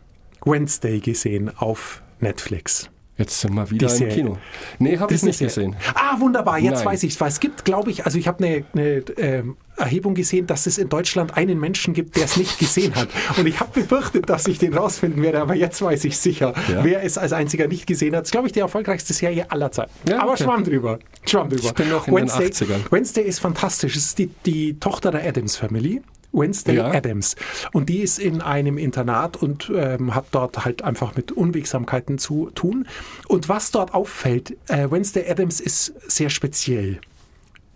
Wednesday 0.44 1.00
gesehen 1.00 1.50
auf 1.56 2.02
Netflix. 2.20 2.88
Jetzt 3.20 3.38
sind 3.38 3.52
wir 3.54 3.70
wieder 3.70 3.86
Die 3.86 3.92
im 3.92 3.98
Serie. 3.98 4.14
Kino. 4.14 4.38
Nee, 4.78 4.98
habe 4.98 5.12
ich 5.12 5.22
nicht 5.22 5.38
gesehen. 5.38 5.76
Ah, 5.94 6.18
wunderbar, 6.18 6.58
jetzt 6.58 6.78
Nein. 6.78 6.86
weiß 6.86 7.02
ich 7.02 7.12
es. 7.12 7.20
Weil 7.20 7.28
es 7.28 7.38
gibt, 7.38 7.66
glaube 7.66 7.90
ich, 7.90 8.06
also 8.06 8.18
ich 8.18 8.26
habe 8.26 8.42
eine, 8.42 8.64
eine 8.72 9.02
ähm, 9.18 9.56
Erhebung 9.76 10.14
gesehen, 10.14 10.46
dass 10.46 10.66
es 10.66 10.78
in 10.78 10.88
Deutschland 10.88 11.36
einen 11.36 11.60
Menschen 11.60 11.92
gibt, 11.92 12.16
der 12.16 12.24
es 12.24 12.38
nicht 12.38 12.58
gesehen 12.58 12.94
hat. 12.94 13.08
Und 13.36 13.46
ich 13.46 13.60
habe 13.60 13.78
befürchtet, 13.78 14.30
dass 14.30 14.48
ich 14.48 14.58
den 14.58 14.72
rausfinden 14.72 15.22
werde, 15.22 15.40
aber 15.42 15.54
jetzt 15.54 15.82
weiß 15.82 16.04
ich 16.04 16.16
sicher, 16.16 16.54
Ja. 16.72 16.82
wer 16.82 17.04
es 17.04 17.18
als 17.18 17.34
einziger 17.34 17.68
nicht 17.68 17.86
gesehen 17.86 18.14
hat. 18.16 18.22
Das 18.22 18.28
ist, 18.28 18.32
glaube 18.32 18.46
ich, 18.46 18.52
die 18.54 18.60
erfolgreichste 18.60 19.12
Serie 19.12 19.50
aller 19.50 19.70
Zeiten. 19.70 19.90
Ja, 20.08 20.22
aber 20.22 20.32
okay. 20.32 20.44
schwamm 20.44 20.64
drüber. 20.64 20.98
Schwamm 21.26 21.50
drüber. 21.50 21.64
Ich 21.64 21.74
bin 21.74 21.90
noch 21.90 22.08
in 22.08 22.14
den 22.14 22.22
Wednesday, 22.22 22.46
80ern. 22.46 22.90
Wednesday 22.90 23.22
ist 23.24 23.38
fantastisch. 23.40 23.96
Es 23.96 24.06
ist 24.06 24.18
die, 24.18 24.30
die 24.46 24.80
Tochter 24.80 25.10
der 25.10 25.26
Adams 25.28 25.56
Family. 25.56 26.00
Wednesday 26.32 26.76
Ja. 26.76 26.90
Adams. 26.92 27.36
Und 27.72 27.88
die 27.88 27.98
ist 28.00 28.18
in 28.18 28.40
einem 28.40 28.78
Internat 28.78 29.36
und 29.36 29.70
ähm, 29.74 30.14
hat 30.14 30.26
dort 30.30 30.64
halt 30.64 30.82
einfach 30.82 31.16
mit 31.16 31.32
Unwegsamkeiten 31.32 32.18
zu 32.18 32.50
tun. 32.50 32.86
Und 33.28 33.48
was 33.48 33.70
dort 33.70 33.94
auffällt, 33.94 34.56
äh, 34.68 34.90
Wednesday 34.90 35.28
Adams 35.28 35.60
ist 35.60 35.94
sehr 36.10 36.30
speziell. 36.30 37.00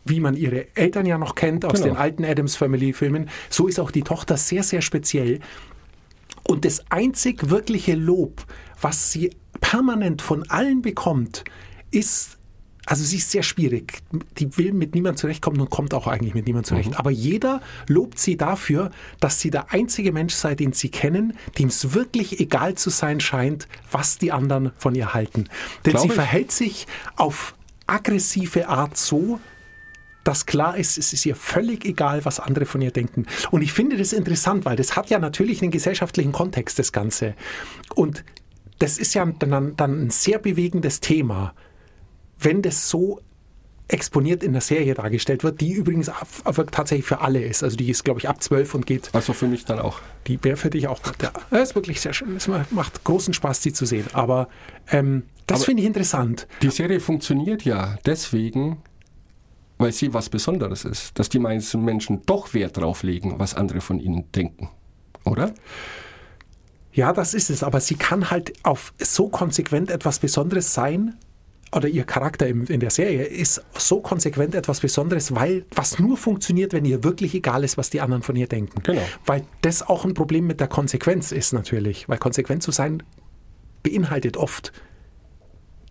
Wie 0.05 0.21
man 0.21 0.37
ihre 0.37 0.67
Eltern 0.77 1.07
ja 1.07 1.17
noch 1.19 1.35
kennt 1.35 1.65
aus 1.65 1.75
Genau. 1.81 1.95
den 1.95 1.97
alten 1.97 2.25
Adams 2.25 2.57
Family 2.57 2.93
Filmen, 2.93 3.29
so 3.49 3.67
ist 3.67 3.81
auch 3.81 3.91
die 3.91 4.03
Tochter 4.03 4.37
sehr, 4.37 4.63
sehr 4.63 4.83
speziell. 4.83 5.41
Und 6.47 6.65
das 6.67 6.85
einzig 6.91 7.49
wirkliche 7.49 7.95
Lob, 7.95 8.45
was 8.81 9.11
sie 9.13 9.31
permanent 9.61 10.21
von 10.21 10.49
allen 10.51 10.83
bekommt, 10.83 11.45
ist, 11.91 12.37
also 12.87 13.03
sie 13.03 13.17
ist 13.17 13.31
sehr 13.31 13.43
schwierig. 13.43 14.03
Die 14.39 14.57
will 14.59 14.73
mit 14.73 14.95
niemand 14.95 15.19
zurechtkommen 15.19 15.61
und 15.61 15.71
kommt 15.71 15.95
auch 15.95 16.07
eigentlich 16.07 16.35
mit 16.35 16.47
niemand 16.47 16.67
zurecht. 16.67 16.99
Aber 16.99 17.11
jeder 17.11 17.61
lobt 17.89 18.19
sie 18.19 18.37
dafür, 18.37 18.91
dass 19.21 19.41
sie 19.41 19.51
der 19.51 19.73
einzige 19.73 20.13
Mensch 20.13 20.35
sei, 20.35 20.55
den 20.55 20.73
sie 20.73 20.91
kennen, 20.91 21.35
dem 21.59 21.69
es 21.69 21.95
wirklich 21.95 22.41
egal 22.41 22.75
zu 22.75 22.91
sein 22.91 23.21
scheint, 23.21 23.69
was 23.91 24.19
die 24.19 24.33
anderen 24.33 24.73
von 24.77 24.95
ihr 24.95 25.15
halten. 25.15 25.45
Denn 25.85 25.93
Glaub 25.93 26.03
sie 26.03 26.09
ich. 26.09 26.15
verhält 26.15 26.53
sich 26.53 26.87
auf 27.17 27.55
aggressive 27.87 28.69
Art 28.69 28.97
so, 28.97 29.41
dass 30.23 30.47
klar 30.47 30.77
ist, 30.77 30.99
es 30.99 31.13
ist 31.13 31.27
ihr 31.27 31.37
völlig 31.37 31.85
egal, 31.85 32.25
was 32.25 32.41
andere 32.41 32.65
von 32.67 32.81
ihr 32.81 32.91
denken. 32.91 33.27
Und 33.51 33.63
ich 33.63 33.73
finde 33.73 33.97
das 33.97 34.13
interessant, 34.13 34.65
weil 34.65 34.77
das 34.77 34.97
hat 34.97 35.11
ja 35.11 35.19
natürlich 35.19 35.63
einen 35.63 35.71
gesellschaftlichen 35.71 36.33
Kontext, 36.33 36.79
das 36.79 36.93
Ganze. 36.93 37.35
Und 37.95 38.25
das 38.79 38.99
ist 38.99 39.15
ja 39.15 39.25
dann, 39.25 39.77
dann 39.77 40.07
ein 40.07 40.11
sehr 40.11 40.39
bewegendes 40.39 41.01
Thema, 41.01 41.55
wenn 42.39 42.63
das 42.63 42.89
so 42.89 43.21
exponiert 43.89 44.43
in 44.43 44.53
der 44.53 44.63
Serie 44.63 44.95
dargestellt 44.95 45.45
wird, 45.45 45.61
die 45.61 45.73
übrigens 45.73 46.11
tatsächlich 46.71 47.07
für 47.07 47.21
alle 47.21 47.43
ist. 47.43 47.63
Also 47.63 47.77
die 47.77 47.91
ist, 47.91 48.03
glaube 48.03 48.19
ich, 48.19 48.29
ab 48.29 48.43
12 48.43 48.75
und 48.75 48.87
geht, 48.87 49.11
Also 49.13 49.35
für 49.35 49.47
mich 49.47 49.67
dann 49.67 49.79
auch. 49.79 50.01
die 50.27 50.43
wäre 50.43 50.57
für 50.57 50.71
dich 50.71 50.89
auch 50.89 51.03
gut. 51.03 51.23
Ja, 51.23 51.33
das 51.51 51.71
ist 51.71 51.75
wirklich 51.75 52.01
sehr 52.01 52.15
schön. 52.15 52.35
Es 52.37 52.49
macht 52.49 53.05
großen 53.05 53.35
Spaß, 53.35 53.61
die 53.61 53.73
zu 53.73 53.85
sehen. 53.85 54.07
Aber 54.15 54.49
ähm, 54.91 55.25
das 55.47 55.65
finde 55.65 55.83
ich 55.83 55.87
interessant. 55.87 56.47
Die 56.63 56.71
Serie 56.71 56.99
funktioniert 56.99 57.65
ja 57.65 57.99
deswegen, 58.07 58.79
weil 59.77 59.93
sie 59.93 60.15
was 60.15 60.31
Besonderes 60.31 60.87
ist. 60.87 61.19
Dass 61.19 61.29
die 61.29 61.39
meisten 61.39 61.85
Menschen 61.85 62.23
doch 62.25 62.55
Wert 62.55 62.79
drauf 62.79 63.03
legen, 63.03 63.39
was 63.39 63.55
andere 63.55 63.83
von 63.83 64.01
ihnen 64.01 64.33
denken. 64.33 64.71
Oder? 65.25 65.53
Ja, 66.95 67.13
das 67.13 67.35
ist 67.35 67.51
es, 67.51 67.63
aber 67.63 67.81
sie 67.81 67.97
kann 67.97 68.31
halt 68.31 68.53
auf 68.63 68.95
so 68.99 69.29
konsequent 69.29 69.91
etwas 69.91 70.21
Besonderes 70.21 70.73
sein, 70.73 71.17
oder 71.75 71.89
ihr 71.89 72.05
Charakter 72.05 72.47
im, 72.47 72.65
in 72.67 72.81
der 72.81 72.91
Serie 72.91 73.25
ist 73.25 73.63
so 73.77 74.01
konsequent 74.01 74.55
etwas 74.55 74.81
Besonderes, 74.81 75.35
weil 75.35 75.65
was 75.75 75.99
nur 75.99 76.17
funktioniert, 76.17 76.73
wenn 76.73 76.85
ihr 76.85 77.03
wirklich 77.03 77.35
egal 77.35 77.65
ist, 77.65 77.77
was 77.77 77.91
die 77.91 78.01
anderen 78.01 78.23
von 78.23 78.37
ihr 78.37 78.47
denken. 78.47 78.83
Genau. 78.83 79.03
Weil 79.27 79.45
das 79.63 79.83
auch 79.83 80.05
ein 80.05 80.15
Problem 80.15 80.47
mit 80.47 80.61
der 80.61 80.69
Konsequenz 80.69 81.33
ist 81.33 81.53
natürlich, 81.53 82.09
weil 82.09 82.19
konsequent 82.19 82.63
zu 82.63 82.71
sein 82.71 83.03
beinhaltet 83.83 84.37
oft, 84.37 84.73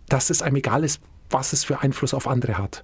dass 0.08 0.30
es 0.30 0.42
einem 0.42 0.56
egal 0.56 0.84
ist, 0.84 1.00
was 1.30 1.52
es 1.52 1.64
für 1.64 1.80
Einfluss 1.80 2.14
auf 2.14 2.26
andere 2.26 2.58
hat. 2.58 2.82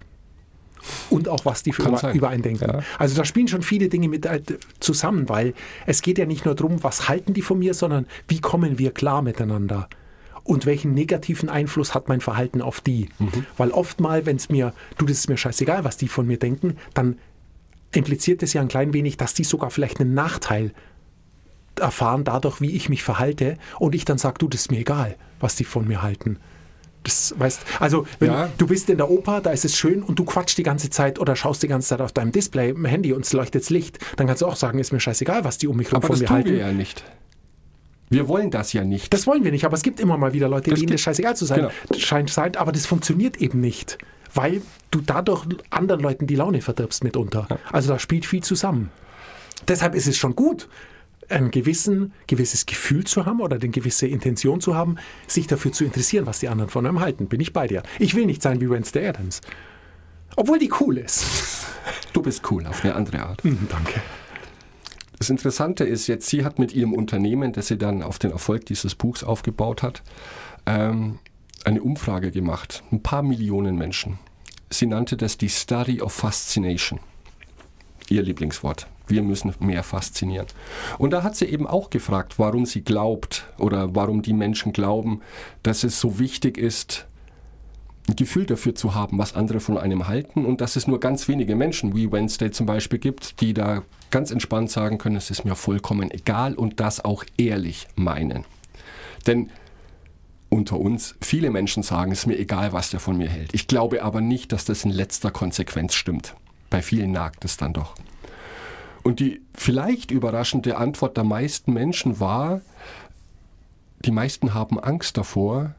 Und 1.11 1.29
auch 1.29 1.45
was 1.45 1.63
die 1.63 1.73
für 1.73 1.83
über, 1.83 1.99
sein. 1.99 2.17
über 2.17 2.29
einen 2.31 2.43
denken. 2.43 2.65
Ja. 2.65 2.81
Also 2.99 3.15
da 3.15 3.25
spielen 3.27 3.49
schon 3.49 3.63
viele 3.63 3.91
Dinge 3.91 4.09
mit 4.09 4.25
äh, 4.25 4.41
zusammen, 4.79 5.29
weil 5.29 5.53
es 5.87 6.01
geht 6.01 6.17
ja 6.17 6.25
nicht 6.25 6.47
nur 6.47 6.55
darum, 6.55 6.83
was 6.83 7.09
halten 7.09 7.35
die 7.35 7.43
von 7.43 7.59
mir, 7.59 7.75
sondern 7.75 8.07
wie 8.29 8.41
kommen 8.41 8.79
wir 8.79 8.93
klar 8.93 9.21
miteinander. 9.21 9.89
Und 10.45 10.67
welchen 10.67 10.95
negativen 10.95 11.49
Einfluss 11.49 11.95
hat 11.95 12.09
mein 12.09 12.21
Verhalten 12.21 12.63
auf 12.63 12.81
die? 12.81 13.09
Mhm. 13.19 13.45
Weil 13.57 13.71
oft 13.71 14.01
mal, 14.01 14.27
wenn 14.27 14.37
es 14.37 14.49
mir, 14.49 14.73
du, 14.99 15.07
das 15.07 15.19
ist 15.19 15.29
mir 15.29 15.37
scheißegal, 15.37 15.85
was 15.85 15.97
die 15.97 16.09
von 16.09 16.27
mir 16.27 16.39
denken, 16.39 16.77
dann 16.95 17.19
impliziert 17.93 18.43
es 18.43 18.53
ja 18.53 18.61
ein 18.61 18.69
klein 18.69 18.93
wenig, 18.93 19.17
dass 19.17 19.35
die 19.35 19.45
sogar 19.45 19.71
vielleicht 19.71 20.01
einen 20.01 20.15
Nachteil 20.15 20.73
erfahren 21.79 22.25
dadurch, 22.25 22.61
wie 22.61 22.73
ich 22.73 22.89
mich 22.89 23.03
verhalte 23.03 23.57
und 23.79 23.95
ich 23.95 24.05
dann 24.05 24.19
sage, 24.19 24.39
du, 24.39 24.49
das 24.49 24.63
ist 24.63 24.71
mir 24.71 24.79
egal, 24.81 25.17
was 25.41 25.57
die 25.57 25.65
von 25.65 25.87
mir 25.89 26.03
halten. 26.03 26.39
Das 27.05 27.35
weißt, 27.39 27.63
also 27.79 28.07
wenn 28.19 28.31
Ja. 28.31 28.51
du 28.59 28.67
bist 28.67 28.91
in 28.91 28.99
der 28.99 29.11
Oper, 29.11 29.41
da 29.41 29.51
ist 29.51 29.65
es 29.65 29.75
schön 29.77 30.03
und 30.03 30.19
du 30.19 30.25
quatschst 30.25 30.59
die 30.59 30.63
ganze 30.63 30.91
Zeit 30.91 31.19
oder 31.19 31.35
schaust 31.35 31.63
die 31.63 31.69
ganze 31.69 31.89
Zeit 31.89 32.03
auf 32.03 32.13
deinem 32.13 32.31
Display 32.33 32.71
im 32.71 32.85
Handy 32.85 33.15
und 33.15 33.25
es 33.25 33.33
leuchtet 33.33 33.69
Licht, 33.71 33.99
dann 34.17 34.27
kannst 34.27 34.43
du 34.43 34.47
auch 34.47 34.57
sagen, 34.57 34.79
ist 34.79 34.93
mir 34.93 35.01
scheißegal, 35.01 35.45
was 35.45 35.57
die 35.57 35.67
um 35.69 35.77
mich 35.79 35.91
rum 35.91 35.97
Aber 35.97 36.09
von 36.09 36.15
das 36.15 36.21
mir 36.21 36.27
tun 36.27 36.37
halten. 36.37 36.51
wir 36.51 36.59
ja 36.59 36.73
nicht. 36.73 37.03
Wir 38.11 38.27
wollen 38.29 38.51
das 38.51 38.73
ja 38.73 38.85
nicht. 38.85 39.13
Das 39.15 39.27
wollen 39.27 39.45
wir 39.45 39.53
nicht, 39.53 39.65
aber 39.65 39.75
es 39.77 39.83
gibt 39.83 40.01
immer 40.01 40.17
mal 40.19 40.33
wieder 40.33 40.49
Leute, 40.49 40.71
Das 40.71 40.81
denen 40.81 40.93
das 40.93 41.01
scheißegal 41.01 41.37
zu 41.37 41.47
sein 41.47 41.61
Genau. 41.61 41.71
scheint 41.97 42.29
sein, 42.29 42.57
aber 42.57 42.73
das 42.73 42.85
funktioniert 42.87 43.37
eben 43.39 43.61
nicht, 43.61 43.99
weil 44.35 44.63
du 44.91 45.01
dadurch 45.01 45.47
anderen 45.71 46.01
Leuten 46.01 46.27
die 46.27 46.35
Laune 46.35 46.61
verdirbst 46.61 47.05
mitunter. 47.05 47.47
Also 47.71 47.89
da 47.89 47.99
spielt 48.01 48.27
viel 48.27 48.43
zusammen. 48.43 48.91
Deshalb 49.69 49.95
ist 49.95 50.09
es 50.09 50.17
schon 50.17 50.35
gut, 50.35 50.69
ein 51.29 51.53
gewissen, 51.53 52.13
gewisses 52.27 52.67
Gefühl 52.67 53.05
zu 53.05 53.27
haben 53.27 53.41
oder 53.41 53.57
eine 53.57 53.69
gewisse 53.69 54.09
Intention 54.09 54.61
zu 54.61 54.75
haben, 54.75 54.97
sich 55.29 55.47
dafür 55.47 55.71
zu 55.71 55.85
interessieren, 55.85 56.27
was 56.27 56.41
die 56.41 56.49
anderen 56.49 56.71
von 56.71 56.85
einem 56.87 56.99
halten. 57.01 57.29
Bin 57.29 57.41
ich 57.41 57.53
bei 57.53 57.69
dir. 57.69 57.85
Ich 58.01 58.17
will 58.17 58.27
nicht 58.27 58.43
sein 58.43 58.61
wie 58.61 58.69
Wednesday 58.69 59.07
Adams. 59.07 59.41
Obwohl 60.35 60.59
die 60.59 60.73
cool 60.81 60.99
ist. 60.99 61.25
Du 62.13 62.23
bist 62.23 62.43
cool 62.51 62.67
auf 62.67 62.85
eine 62.85 62.97
andere 62.97 63.21
Art. 63.21 63.45
Hm, 63.45 63.69
danke. 63.71 64.01
Das 65.21 65.29
Interessante 65.29 65.85
ist 65.85 66.07
jetzt, 66.07 66.29
sie 66.29 66.47
hat 66.47 66.59
mit 66.59 66.73
ihrem 66.73 66.95
Unternehmen, 66.95 67.53
das 67.53 67.67
sie 67.67 67.77
dann 67.77 68.03
auf 68.03 68.19
den 68.19 68.31
Erfolg 68.31 68.65
dieses 68.65 68.95
Buchs 68.95 69.23
aufgebaut 69.23 69.83
hat, 69.83 70.03
ähm, 70.65 71.19
eine 71.63 71.83
Umfrage 71.83 72.31
gemacht. 72.31 72.83
Ein 72.91 73.03
paar 73.03 73.23
Millionen 73.23 73.77
Menschen. 73.77 74.19
Sie 74.71 74.87
nannte 74.87 75.19
das 75.19 75.37
die 75.37 75.51
Study 75.51 76.01
of 76.01 76.15
Fascination. 76.15 77.01
Ihr 78.09 78.23
Lieblingswort. 78.23 78.87
Wir 79.09 79.21
müssen 79.21 79.55
mehr 79.61 79.83
faszinieren. 79.83 80.47
Und 80.97 81.11
da 81.11 81.23
hat 81.23 81.37
sie 81.37 81.45
eben 81.45 81.67
auch 81.67 81.91
gefragt, 81.91 82.39
warum 82.39 82.65
sie 82.65 82.83
glaubt 82.83 83.53
oder 83.59 83.95
warum 83.95 84.23
die 84.23 84.33
Menschen 84.33 84.73
glauben, 84.73 85.21
dass 85.63 85.85
es 85.85 86.01
so 86.01 86.19
wichtig 86.19 86.57
ist, 86.57 87.07
ein 88.09 88.17
Gefühl 88.17 88.47
dafür 88.47 88.75
zu 88.75 88.95
haben, 88.95 89.19
was 89.19 89.35
andere 89.35 89.61
von 89.61 89.79
einem 89.79 90.09
halten 90.09 90.45
und 90.45 90.61
dass 90.61 90.77
es 90.77 90.87
nur 90.87 91.01
ganz 91.01 91.29
wenige 91.29 91.55
Menschen 91.55 91.95
wie 91.95 92.11
Wednesday 92.11 92.51
zum 92.51 92.67
Beispiel 92.67 92.99
gibt, 92.99 93.41
die 93.41 93.55
da 93.55 93.83
ganz 94.11 94.31
entspannt 94.31 94.71
sagen 94.71 94.99
können, 94.99 95.17
es 95.17 95.31
ist 95.31 95.45
mir 95.45 95.55
vollkommen 95.55 96.11
egal 96.11 96.55
und 96.55 96.81
das 96.81 97.05
auch 97.05 97.25
ehrlich 97.37 97.87
meinen. 97.95 98.45
Denn 99.27 99.51
unter 100.49 100.81
uns, 100.81 101.15
viele 101.21 101.51
Menschen 101.51 101.83
sagen, 101.83 102.11
es 102.11 102.21
ist 102.21 102.27
mir 102.27 102.39
egal, 102.39 102.73
was 102.73 102.91
der 102.91 103.01
von 103.01 103.17
mir 103.17 103.29
hält. 103.29 103.55
Ich 103.55 103.69
glaube 103.69 104.03
aber 104.03 104.21
nicht, 104.21 104.53
dass 104.53 104.65
das 104.65 104.85
in 104.85 104.91
letzter 104.91 105.31
Konsequenz 105.31 105.95
stimmt. 105.95 106.35
Bei 106.71 106.83
vielen 106.83 107.13
nagt 107.13 107.45
es 107.45 107.57
dann 107.57 107.73
doch. 107.73 107.95
Und 109.03 109.21
die 109.21 109.41
vielleicht 109.55 110.11
überraschende 110.11 110.77
Antwort 110.77 111.17
der 111.17 111.25
meisten 111.25 111.73
Menschen 111.73 112.21
war, 112.21 112.61
die 114.05 114.11
meisten 114.11 114.55
haben 114.55 114.79
Angst 114.79 115.17
davor, 115.17 115.75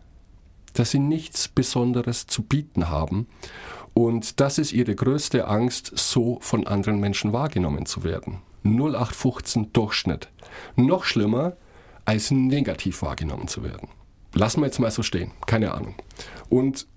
dass 0.73 0.91
sie 0.91 0.99
nichts 0.99 1.47
Besonderes 1.47 2.27
zu 2.27 2.43
bieten 2.43 2.89
haben. 2.89 3.27
Und 3.93 4.39
das 4.39 4.57
ist 4.57 4.71
ihre 4.71 4.95
größte 4.95 5.47
Angst, 5.47 5.91
so 5.95 6.39
von 6.41 6.65
anderen 6.65 6.99
Menschen 6.99 7.33
wahrgenommen 7.33 7.85
zu 7.85 8.03
werden. 8.03 8.39
0815 8.63 9.73
Durchschnitt. 9.73 10.29
Noch 10.75 11.03
schlimmer, 11.03 11.53
als 12.05 12.31
negativ 12.31 13.01
wahrgenommen 13.01 13.47
zu 13.47 13.63
werden. 13.63 13.89
Lassen 14.33 14.61
wir 14.61 14.67
jetzt 14.67 14.79
mal 14.79 14.91
so 14.91 15.03
stehen, 15.03 15.31
keine 15.45 15.73
Ahnung. 15.73 15.95
Und 16.49 16.87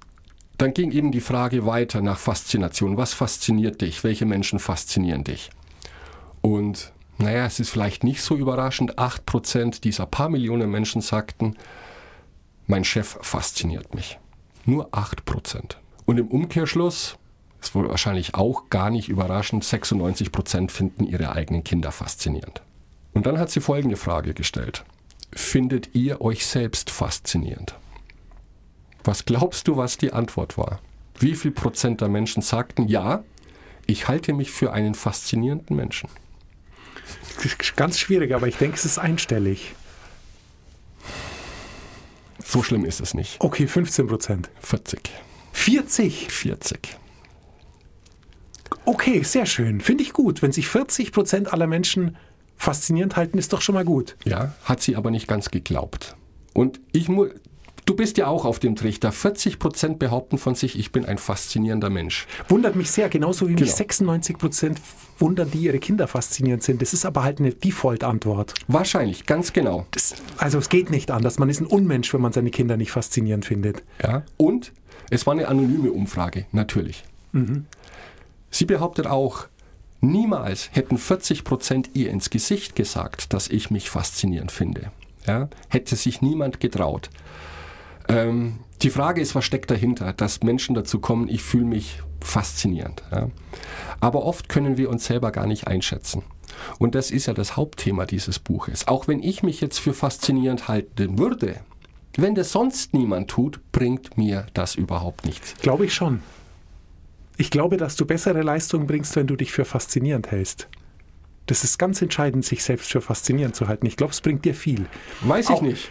dann 0.58 0.72
ging 0.72 0.92
eben 0.92 1.10
die 1.10 1.20
Frage 1.20 1.66
weiter 1.66 2.00
nach 2.00 2.18
Faszination. 2.18 2.96
Was 2.96 3.12
fasziniert 3.12 3.80
dich? 3.80 4.04
Welche 4.04 4.24
Menschen 4.24 4.60
faszinieren 4.60 5.24
dich? 5.24 5.50
Und 6.42 6.92
naja, 7.18 7.46
es 7.46 7.58
ist 7.60 7.70
vielleicht 7.70 8.04
nicht 8.04 8.22
so 8.22 8.36
überraschend, 8.36 8.98
8% 8.98 9.80
dieser 9.80 10.06
paar 10.06 10.28
Millionen 10.28 10.70
Menschen 10.70 11.00
sagten, 11.00 11.56
mein 12.66 12.84
Chef 12.84 13.18
fasziniert 13.20 13.94
mich. 13.94 14.18
Nur 14.64 14.88
8%. 14.90 15.76
Und 16.06 16.18
im 16.18 16.28
Umkehrschluss, 16.28 17.18
ist 17.60 17.74
wohl 17.74 17.88
wahrscheinlich 17.88 18.34
auch 18.34 18.68
gar 18.68 18.90
nicht 18.90 19.08
überraschend, 19.08 19.64
96% 19.64 20.70
finden 20.70 21.06
ihre 21.06 21.32
eigenen 21.32 21.64
Kinder 21.64 21.92
faszinierend. 21.92 22.62
Und 23.12 23.26
dann 23.26 23.38
hat 23.38 23.50
sie 23.50 23.60
folgende 23.60 23.96
Frage 23.96 24.34
gestellt. 24.34 24.84
Findet 25.32 25.94
ihr 25.94 26.20
euch 26.20 26.46
selbst 26.46 26.90
faszinierend? 26.90 27.74
Was 29.02 29.24
glaubst 29.24 29.68
du, 29.68 29.76
was 29.76 29.98
die 29.98 30.12
Antwort 30.12 30.56
war? 30.56 30.80
Wie 31.18 31.34
viel 31.34 31.50
Prozent 31.50 32.00
der 32.00 32.08
Menschen 32.08 32.42
sagten, 32.42 32.88
ja, 32.88 33.22
ich 33.86 34.08
halte 34.08 34.32
mich 34.32 34.50
für 34.50 34.72
einen 34.72 34.94
faszinierenden 34.94 35.76
Menschen? 35.76 36.08
Ganz 37.76 37.98
schwierig, 37.98 38.34
aber 38.34 38.48
ich 38.48 38.56
denke, 38.56 38.76
es 38.76 38.84
ist 38.84 38.98
einstellig. 38.98 39.74
So 42.44 42.62
schlimm 42.62 42.84
ist 42.84 43.00
es 43.00 43.14
nicht. 43.14 43.40
Okay, 43.40 43.66
15 43.66 44.06
Prozent. 44.06 44.50
40. 44.60 45.10
40? 45.52 46.30
40. 46.30 46.98
Okay, 48.84 49.22
sehr 49.22 49.46
schön. 49.46 49.80
Finde 49.80 50.02
ich 50.02 50.12
gut. 50.12 50.42
Wenn 50.42 50.52
sich 50.52 50.68
40 50.68 51.10
Prozent 51.12 51.52
aller 51.52 51.66
Menschen 51.66 52.16
faszinierend 52.56 53.16
halten, 53.16 53.38
ist 53.38 53.52
doch 53.52 53.62
schon 53.62 53.74
mal 53.74 53.84
gut. 53.84 54.16
Ja, 54.24 54.54
hat 54.64 54.82
sie 54.82 54.94
aber 54.96 55.10
nicht 55.10 55.26
ganz 55.26 55.50
geglaubt. 55.50 56.16
Und 56.52 56.80
ich 56.92 57.08
muss, 57.08 57.30
Du 57.84 57.94
bist 57.94 58.16
ja 58.16 58.28
auch 58.28 58.46
auf 58.46 58.58
dem 58.58 58.76
Trichter. 58.76 59.12
40 59.12 59.58
Prozent 59.58 59.98
behaupten 59.98 60.38
von 60.38 60.54
sich, 60.54 60.78
ich 60.78 60.90
bin 60.90 61.04
ein 61.04 61.18
faszinierender 61.18 61.90
Mensch. 61.90 62.26
Wundert 62.48 62.76
mich 62.76 62.90
sehr, 62.90 63.10
genauso 63.10 63.46
wie 63.46 63.54
genau. 63.54 63.66
mich 63.66 63.74
96 63.74 64.38
Prozent 64.38 64.80
wundern, 65.18 65.50
die 65.50 65.58
ihre 65.58 65.78
Kinder 65.78 66.08
faszinierend 66.08 66.62
sind. 66.62 66.80
Das 66.80 66.94
ist 66.94 67.04
aber 67.04 67.22
halt 67.24 67.40
eine 67.40 67.52
Default-Antwort. 67.52 68.54
Wahrscheinlich, 68.68 69.26
ganz 69.26 69.52
genau. 69.52 69.86
Das, 69.90 70.14
also 70.38 70.58
es 70.58 70.70
geht 70.70 70.90
nicht 70.90 71.10
anders. 71.10 71.38
Man 71.38 71.50
ist 71.50 71.60
ein 71.60 71.66
Unmensch, 71.66 72.14
wenn 72.14 72.22
man 72.22 72.32
seine 72.32 72.50
Kinder 72.50 72.78
nicht 72.78 72.90
faszinierend 72.90 73.44
findet. 73.44 73.82
Ja, 74.02 74.22
und 74.38 74.72
es 75.10 75.26
war 75.26 75.34
eine 75.34 75.48
anonyme 75.48 75.92
Umfrage, 75.92 76.46
natürlich. 76.52 77.04
Mhm. 77.32 77.66
Sie 78.50 78.64
behauptet 78.64 79.06
auch, 79.06 79.48
niemals 80.00 80.70
hätten 80.72 80.96
40 80.96 81.44
Prozent 81.44 81.90
ihr 81.92 82.08
ins 82.08 82.30
Gesicht 82.30 82.76
gesagt, 82.76 83.34
dass 83.34 83.48
ich 83.48 83.70
mich 83.70 83.90
faszinierend 83.90 84.52
finde. 84.52 84.90
Ja, 85.26 85.48
hätte 85.68 85.96
sich 85.96 86.22
niemand 86.22 86.60
getraut. 86.60 87.10
Ähm, 88.08 88.58
die 88.82 88.90
Frage 88.90 89.20
ist, 89.20 89.34
was 89.34 89.44
steckt 89.44 89.70
dahinter, 89.70 90.12
dass 90.12 90.42
Menschen 90.42 90.74
dazu 90.74 91.00
kommen, 91.00 91.28
ich 91.28 91.42
fühle 91.42 91.64
mich 91.64 92.02
faszinierend. 92.20 93.02
Ja? 93.10 93.30
Aber 94.00 94.24
oft 94.24 94.48
können 94.48 94.76
wir 94.76 94.90
uns 94.90 95.06
selber 95.06 95.30
gar 95.30 95.46
nicht 95.46 95.66
einschätzen. 95.66 96.22
Und 96.78 96.94
das 96.94 97.10
ist 97.10 97.26
ja 97.26 97.34
das 97.34 97.56
Hauptthema 97.56 98.06
dieses 98.06 98.38
Buches. 98.38 98.86
Auch 98.86 99.08
wenn 99.08 99.22
ich 99.22 99.42
mich 99.42 99.60
jetzt 99.60 99.78
für 99.78 99.94
faszinierend 99.94 100.68
halten 100.68 101.18
würde, 101.18 101.60
wenn 102.16 102.34
das 102.34 102.52
sonst 102.52 102.94
niemand 102.94 103.28
tut, 103.30 103.60
bringt 103.72 104.16
mir 104.16 104.46
das 104.54 104.76
überhaupt 104.76 105.24
nichts. 105.24 105.54
Glaube 105.60 105.86
ich 105.86 105.94
schon. 105.94 106.20
Ich 107.36 107.50
glaube, 107.50 107.76
dass 107.76 107.96
du 107.96 108.06
bessere 108.06 108.42
Leistungen 108.42 108.86
bringst, 108.86 109.16
wenn 109.16 109.26
du 109.26 109.34
dich 109.34 109.50
für 109.50 109.64
faszinierend 109.64 110.30
hältst. 110.30 110.68
Das 111.46 111.64
ist 111.64 111.78
ganz 111.78 112.00
entscheidend, 112.00 112.44
sich 112.44 112.62
selbst 112.62 112.90
für 112.90 113.00
faszinierend 113.00 113.56
zu 113.56 113.66
halten. 113.66 113.86
Ich 113.86 113.96
glaube, 113.96 114.12
es 114.12 114.20
bringt 114.20 114.44
dir 114.44 114.54
viel. 114.54 114.86
Weiß 115.22 115.50
ich 115.50 115.56
Auch, 115.56 115.62
nicht. 115.62 115.90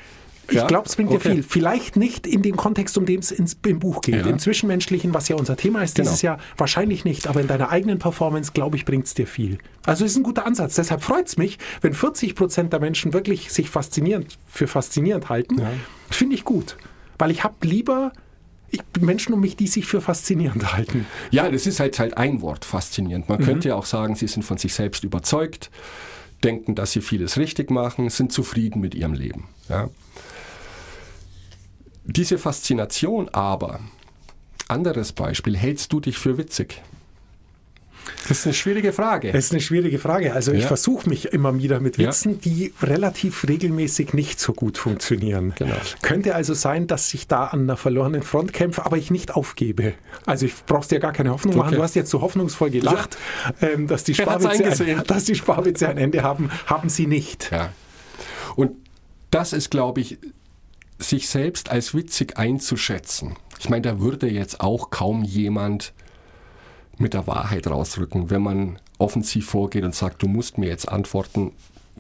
Ich 0.49 0.55
ja? 0.55 0.67
glaube, 0.67 0.87
es 0.87 0.95
bringt 0.95 1.09
okay. 1.09 1.29
dir 1.29 1.35
viel. 1.35 1.43
Vielleicht 1.43 1.95
nicht 1.95 2.27
in 2.27 2.41
dem 2.41 2.55
Kontext, 2.55 2.97
um 2.97 3.05
den 3.05 3.19
es 3.19 3.31
im 3.31 3.79
Buch 3.79 4.01
geht. 4.01 4.25
Ja. 4.25 4.27
Im 4.27 4.39
Zwischenmenschlichen, 4.39 5.13
was 5.13 5.29
ja 5.29 5.35
unser 5.35 5.55
Thema 5.55 5.81
ist 5.83 5.95
genau. 5.95 6.09
dieses 6.09 6.21
Jahr, 6.21 6.37
wahrscheinlich 6.57 7.05
nicht. 7.05 7.27
Aber 7.27 7.41
in 7.41 7.47
deiner 7.47 7.69
eigenen 7.69 7.99
Performance, 7.99 8.51
glaube 8.53 8.75
ich, 8.75 8.85
bringt 8.85 9.05
es 9.05 9.13
dir 9.13 9.27
viel. 9.27 9.57
Also 9.85 10.05
es 10.05 10.11
ist 10.11 10.17
ein 10.17 10.23
guter 10.23 10.45
Ansatz. 10.45 10.75
Deshalb 10.75 11.01
freut 11.01 11.27
es 11.27 11.37
mich, 11.37 11.59
wenn 11.81 11.93
40 11.93 12.35
Prozent 12.35 12.73
der 12.73 12.79
Menschen 12.79 13.13
wirklich 13.13 13.51
sich 13.51 13.69
faszinierend 13.69 14.37
für 14.47 14.67
faszinierend 14.67 15.29
halten. 15.29 15.59
Ja. 15.59 15.71
Finde 16.09 16.35
ich 16.35 16.43
gut. 16.43 16.77
Weil 17.17 17.31
ich 17.31 17.43
habe 17.43 17.55
lieber 17.61 18.11
ich, 18.69 18.81
Menschen 18.99 19.33
um 19.33 19.39
mich, 19.39 19.55
die 19.55 19.67
sich 19.67 19.85
für 19.85 20.01
faszinierend 20.01 20.73
halten. 20.73 21.05
Ja, 21.31 21.49
das 21.49 21.67
ist 21.67 21.79
halt, 21.79 21.99
halt 21.99 22.17
ein 22.17 22.41
Wort, 22.41 22.65
faszinierend. 22.65 23.29
Man 23.29 23.39
mhm. 23.39 23.45
könnte 23.45 23.69
ja 23.69 23.75
auch 23.75 23.85
sagen, 23.85 24.15
sie 24.15 24.27
sind 24.27 24.43
von 24.43 24.57
sich 24.57 24.73
selbst 24.73 25.03
überzeugt, 25.03 25.69
denken, 26.43 26.75
dass 26.75 26.91
sie 26.91 27.01
vieles 27.01 27.37
richtig 27.37 27.69
machen, 27.69 28.09
sind 28.09 28.31
zufrieden 28.31 28.81
mit 28.81 28.95
ihrem 28.95 29.13
Leben. 29.13 29.47
Ja. 29.69 29.89
Diese 32.05 32.37
Faszination 32.37 33.29
aber, 33.29 33.79
anderes 34.67 35.13
Beispiel, 35.13 35.57
hältst 35.57 35.93
du 35.93 35.99
dich 35.99 36.17
für 36.17 36.37
witzig? 36.37 36.81
Das 38.27 38.39
ist 38.39 38.45
eine 38.45 38.53
schwierige 38.53 38.93
Frage. 38.93 39.31
Das 39.31 39.45
ist 39.45 39.51
eine 39.51 39.61
schwierige 39.61 39.99
Frage. 39.99 40.33
Also 40.33 40.51
ja. 40.51 40.59
ich 40.59 40.65
versuche 40.65 41.09
mich 41.09 41.25
immer 41.27 41.57
wieder 41.57 41.79
mit 41.79 41.97
Witzen, 41.97 42.33
ja. 42.33 42.37
die 42.43 42.73
relativ 42.81 43.47
regelmäßig 43.47 44.13
nicht 44.13 44.39
so 44.39 44.53
gut 44.53 44.77
funktionieren. 44.77 45.53
Genau. 45.57 45.75
Könnte 46.01 46.35
also 46.35 46.53
sein, 46.53 46.87
dass 46.87 47.13
ich 47.13 47.27
da 47.27 47.45
an 47.45 47.61
einer 47.61 47.77
verlorenen 47.77 48.21
Front 48.21 48.53
kämpfe, 48.53 48.85
aber 48.85 48.97
ich 48.97 49.11
nicht 49.11 49.35
aufgebe. 49.35 49.93
Also 50.25 50.45
ich 50.45 50.53
brauchst 50.65 50.91
dir 50.91 50.99
gar 50.99 51.13
keine 51.13 51.31
Hoffnung 51.31 51.53
okay. 51.53 51.63
machen. 51.63 51.75
Du 51.75 51.83
hast 51.83 51.95
jetzt 51.95 52.09
so 52.09 52.21
hoffnungsvoll 52.21 52.71
gelacht, 52.71 53.17
ähm, 53.61 53.87
dass, 53.87 54.03
die 54.03 54.15
Sparwitze 54.15 54.85
ein, 54.85 55.03
dass 55.07 55.25
die 55.25 55.35
Sparwitze 55.35 55.87
ein 55.87 55.97
Ende 55.97 56.23
haben. 56.23 56.49
Haben 56.65 56.89
sie 56.89 57.07
nicht. 57.07 57.51
Ja. 57.51 57.71
Und 58.55 58.71
das 59.31 59.53
ist, 59.53 59.71
glaube 59.71 60.01
ich, 60.01 60.17
sich 60.99 61.29
selbst 61.29 61.69
als 61.69 61.93
witzig 61.93 62.37
einzuschätzen. 62.37 63.35
Ich 63.59 63.69
meine, 63.69 63.81
da 63.81 63.99
würde 63.99 64.29
jetzt 64.29 64.61
auch 64.61 64.89
kaum 64.89 65.23
jemand 65.23 65.93
mit 66.97 67.13
der 67.13 67.27
Wahrheit 67.27 67.67
rausrücken, 67.67 68.29
wenn 68.29 68.41
man 68.41 68.79
offensiv 68.97 69.49
vorgeht 69.49 69.83
und 69.83 69.95
sagt, 69.95 70.21
du 70.21 70.27
musst 70.27 70.57
mir 70.57 70.67
jetzt 70.67 70.89
antworten, 70.89 71.51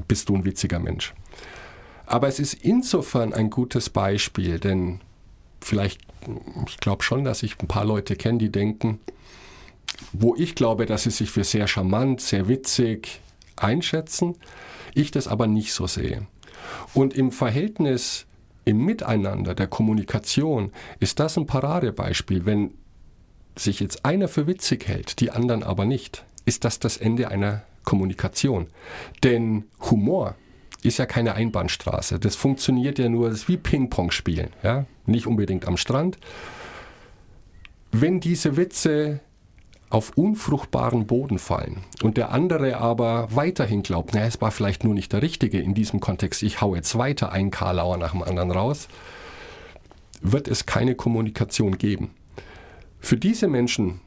bist 0.07 0.29
du 0.29 0.35
ein 0.35 0.45
witziger 0.45 0.79
Mensch. 0.79 1.13
Aber 2.05 2.27
es 2.27 2.39
ist 2.39 2.53
insofern 2.53 3.33
ein 3.33 3.49
gutes 3.49 3.89
Beispiel, 3.89 4.59
denn 4.59 4.99
vielleicht, 5.61 6.01
ich 6.67 6.77
glaube 6.77 7.03
schon, 7.03 7.23
dass 7.23 7.43
ich 7.43 7.59
ein 7.59 7.67
paar 7.67 7.85
Leute 7.85 8.15
kenne, 8.15 8.37
die 8.37 8.51
denken, 8.51 8.99
wo 10.11 10.35
ich 10.35 10.55
glaube, 10.55 10.85
dass 10.85 11.03
sie 11.03 11.11
sich 11.11 11.31
für 11.31 11.43
sehr 11.43 11.67
charmant, 11.67 12.21
sehr 12.21 12.47
witzig 12.47 13.21
einschätzen, 13.55 14.35
ich 14.93 15.11
das 15.11 15.27
aber 15.27 15.47
nicht 15.47 15.73
so 15.73 15.87
sehe. 15.87 16.27
Und 16.93 17.13
im 17.13 17.31
Verhältnis 17.31 18.25
im 18.65 18.85
Miteinander, 18.85 19.55
der 19.55 19.67
Kommunikation, 19.67 20.71
ist 20.99 21.19
das 21.19 21.37
ein 21.37 21.45
Paradebeispiel. 21.45 22.45
Wenn 22.45 22.71
sich 23.55 23.79
jetzt 23.79 24.05
einer 24.05 24.27
für 24.27 24.47
witzig 24.47 24.87
hält, 24.87 25.19
die 25.19 25.31
anderen 25.31 25.63
aber 25.63 25.85
nicht, 25.85 26.25
ist 26.45 26.65
das 26.65 26.79
das 26.79 26.97
Ende 26.97 27.29
einer 27.29 27.63
Kommunikation. 27.83 28.67
Denn 29.23 29.65
Humor 29.89 30.35
ist 30.81 30.97
ja 30.97 31.05
keine 31.05 31.35
Einbahnstraße. 31.35 32.19
Das 32.19 32.35
funktioniert 32.35 32.99
ja 32.99 33.09
nur, 33.09 33.29
das 33.29 33.39
ist 33.39 33.47
wie 33.47 33.57
Ping-Pong 33.57 34.11
spielen. 34.11 34.49
Ja? 34.63 34.85
Nicht 35.05 35.27
unbedingt 35.27 35.67
am 35.67 35.77
Strand. 35.77 36.17
Wenn 37.91 38.19
diese 38.19 38.57
Witze 38.57 39.19
auf 39.93 40.17
unfruchtbaren 40.17 41.05
Boden 41.05 41.37
fallen 41.37 41.83
und 42.01 42.17
der 42.17 42.31
andere 42.31 42.77
aber 42.77 43.27
weiterhin 43.29 43.83
glaubt, 43.83 44.11
na, 44.13 44.25
es 44.25 44.41
war 44.41 44.49
vielleicht 44.49 44.83
nur 44.83 44.95
nicht 44.95 45.13
der 45.13 45.21
Richtige 45.21 45.59
in 45.59 45.75
diesem 45.75 45.99
Kontext, 45.99 46.41
ich 46.41 46.61
hau 46.61 46.73
jetzt 46.73 46.97
weiter 46.97 47.31
ein 47.31 47.51
Karlauer 47.51 47.97
nach 47.97 48.11
dem 48.11 48.23
anderen 48.23 48.49
raus, 48.49 48.87
wird 50.21 50.47
es 50.47 50.65
keine 50.65 50.95
Kommunikation 50.95 51.77
geben. 51.77 52.11
Für 52.99 53.17
diese 53.17 53.47
Menschen, 53.47 54.01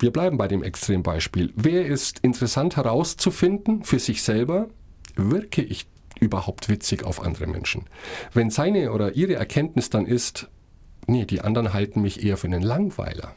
wir 0.00 0.10
bleiben 0.10 0.36
bei 0.36 0.48
dem 0.48 0.64
Extrembeispiel, 0.64 1.52
wäre 1.54 1.86
es 1.86 2.14
interessant 2.22 2.76
herauszufinden 2.76 3.84
für 3.84 4.00
sich 4.00 4.22
selber, 4.22 4.68
wirke 5.14 5.62
ich 5.62 5.86
überhaupt 6.18 6.68
witzig 6.68 7.04
auf 7.04 7.22
andere 7.22 7.46
Menschen? 7.46 7.84
Wenn 8.32 8.50
seine 8.50 8.90
oder 8.90 9.14
ihre 9.14 9.34
Erkenntnis 9.34 9.90
dann 9.90 10.06
ist, 10.06 10.48
nee, 11.06 11.24
die 11.24 11.40
anderen 11.40 11.72
halten 11.72 12.02
mich 12.02 12.24
eher 12.24 12.36
für 12.36 12.48
einen 12.48 12.62
Langweiler. 12.62 13.34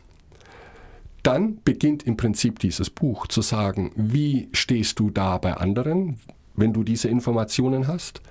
Dann 1.24 1.62
beginnt 1.64 2.04
im 2.04 2.18
Prinzip 2.18 2.60
dieses 2.60 2.90
Buch 2.90 3.28
zu 3.28 3.42
sagen, 3.42 3.92
wie 3.96 4.50
stehst 4.52 5.00
du 5.00 5.10
da 5.10 5.38
bei 5.38 5.54
anderen, 5.54 6.20
wenn 6.56 6.74
du 6.74 6.84
diese 6.84 7.08
Informationen 7.08 7.88
hast? 7.88 8.22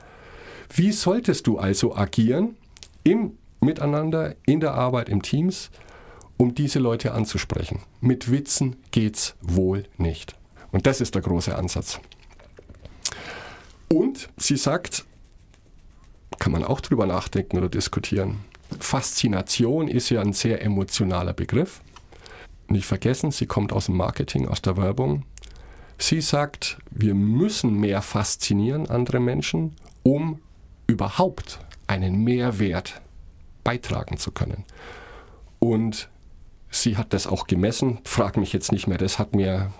Wie 0.74 0.92
solltest 0.92 1.46
du 1.46 1.59
also 1.59 1.96
agieren 1.96 2.57
im 3.02 3.33
Miteinander, 3.61 4.35
in 4.46 4.61
der 4.61 4.74
Arbeit, 4.74 5.09
im 5.09 5.22
Teams, 5.22 5.70
um 6.37 6.55
diese 6.55 6.78
Leute 6.78 7.12
anzusprechen? 7.12 7.81
Mit 8.00 8.31
Witzen 8.31 8.76
geht's 8.90 9.37
wohl 9.40 9.85
nicht. 9.96 10.37
Und 10.70 10.87
das 10.87 11.00
ist 11.00 11.14
der 11.14 11.22
große 11.22 11.57
Ansatz. 11.57 11.98
Und 13.88 14.28
sie 14.37 14.57
sagt, 14.57 15.05
kann 16.38 16.52
man 16.52 16.64
auch 16.64 16.81
drüber 16.81 17.07
nachdenken 17.07 17.59
oder 17.59 17.68
diskutieren. 17.68 18.40
Faszination 18.81 19.88
ist 19.88 20.11
ja 20.11 20.20
ein 20.20 20.33
sehr 20.33 20.62
emotionaler 20.62 21.35
Begriff. 21.35 21.83
Nicht 22.72 22.87
vergessen, 22.87 23.32
sie 23.32 23.44
kommt 23.44 23.70
aus 23.70 23.85
dem 23.85 23.98
Marketing, 23.98 24.48
aus 24.48 24.62
der 24.62 24.78
Werbung. 24.78 25.24
Sie 25.98 26.22
sagt, 26.22 26.78
wir 26.90 27.14
müssen 27.14 27.74
mehr 27.78 28.00
faszinieren 28.00 28.88
andere 28.88 29.20
Menschen, 29.20 29.76
um 30.02 30.40
überhaupt 30.87 31.58
einen 31.87 32.24
Mehrwert 32.24 33.02
beitragen 33.62 34.16
zu 34.16 34.30
können. 34.30 34.64
Und 35.58 36.08
sie 36.70 36.96
hat 36.96 37.12
das 37.12 37.26
auch 37.26 37.46
gemessen, 37.46 37.98
frag 38.04 38.38
mich 38.38 38.54
jetzt 38.54 38.72
nicht 38.72 38.87
mehr, 38.87 38.96
das 38.96 39.18
hat 39.18 39.37
mir 39.37 39.70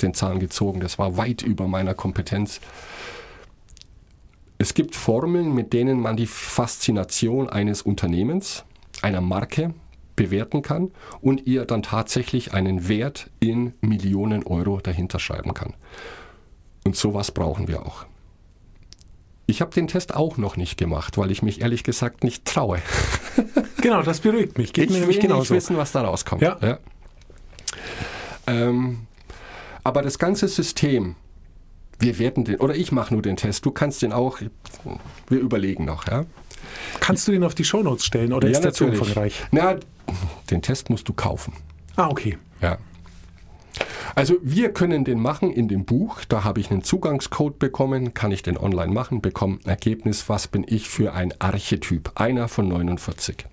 den 0.00 0.14
Zahn 0.14 0.38
gezogen, 0.38 0.78
das 0.78 1.00
war 1.00 1.16
weit 1.16 1.42
über 1.42 1.66
meiner 1.66 1.94
Kompetenz. 1.94 2.60
Es 4.58 4.72
gibt 4.74 4.94
Formeln, 4.94 5.52
mit 5.52 5.72
denen 5.72 5.98
man 6.00 6.16
die 6.16 6.28
Faszination 6.28 7.50
eines 7.50 7.82
Unternehmens, 7.82 8.64
einer 9.02 9.20
Marke 9.20 9.74
bewerten 10.20 10.60
kann 10.60 10.90
und 11.22 11.46
ihr 11.46 11.64
dann 11.64 11.82
tatsächlich 11.82 12.52
einen 12.52 12.88
Wert 12.88 13.30
in 13.40 13.72
Millionen 13.80 14.44
Euro 14.44 14.78
dahinter 14.80 15.18
schreiben 15.18 15.54
kann. 15.54 15.74
Und 16.84 16.94
sowas 16.94 17.30
brauchen 17.30 17.68
wir 17.68 17.86
auch. 17.86 18.04
Ich 19.46 19.62
habe 19.62 19.72
den 19.72 19.88
Test 19.88 20.14
auch 20.14 20.36
noch 20.36 20.56
nicht 20.56 20.76
gemacht, 20.76 21.16
weil 21.16 21.30
ich 21.30 21.42
mich 21.42 21.62
ehrlich 21.62 21.84
gesagt 21.84 22.22
nicht 22.24 22.44
traue. 22.44 22.80
Genau, 23.82 24.02
das 24.02 24.20
beruhigt 24.20 24.58
mich. 24.58 24.74
Geht 24.74 24.90
ich 24.90 25.00
mir 25.00 25.08
will 25.08 25.16
nicht 25.16 25.50
wissen, 25.50 25.78
was 25.78 25.92
da 25.92 26.02
rauskommt. 26.02 26.42
Ja. 26.42 26.58
ja. 26.60 26.78
Ähm, 28.46 29.06
aber 29.82 30.02
das 30.02 30.18
ganze 30.18 30.48
System, 30.48 31.16
wir 31.98 32.18
werden 32.18 32.44
den, 32.44 32.56
oder 32.56 32.74
ich 32.74 32.92
mache 32.92 33.14
nur 33.14 33.22
den 33.22 33.36
Test, 33.36 33.64
du 33.64 33.70
kannst 33.70 34.02
den 34.02 34.12
auch, 34.12 34.38
wir 35.28 35.40
überlegen 35.40 35.86
noch, 35.86 36.06
ja. 36.06 36.26
Kannst 37.00 37.26
du 37.26 37.32
den 37.32 37.42
auf 37.42 37.54
die 37.54 37.64
Shownotes 37.64 38.04
stellen 38.04 38.34
oder 38.34 38.48
ja, 38.48 38.52
ist 38.52 38.60
der 38.60 38.74
zu 38.74 38.84
umfangreich? 38.84 39.46
Na, 39.50 39.76
den 40.50 40.62
Test 40.62 40.90
musst 40.90 41.08
du 41.08 41.12
kaufen. 41.12 41.52
Ah, 41.96 42.08
okay. 42.08 42.38
Ja. 42.60 42.78
Also 44.14 44.36
wir 44.42 44.72
können 44.72 45.04
den 45.04 45.20
machen 45.20 45.50
in 45.50 45.68
dem 45.68 45.84
Buch, 45.84 46.24
da 46.28 46.44
habe 46.44 46.60
ich 46.60 46.70
einen 46.70 46.82
Zugangscode 46.82 47.58
bekommen, 47.58 48.14
kann 48.14 48.32
ich 48.32 48.42
den 48.42 48.58
online 48.58 48.92
machen, 48.92 49.20
bekomme 49.20 49.58
ein 49.64 49.68
Ergebnis, 49.68 50.28
was 50.28 50.48
bin 50.48 50.64
ich 50.66 50.88
für 50.88 51.12
ein 51.12 51.32
Archetyp, 51.38 52.12
einer 52.16 52.48
von 52.48 52.68
49. 52.68 53.46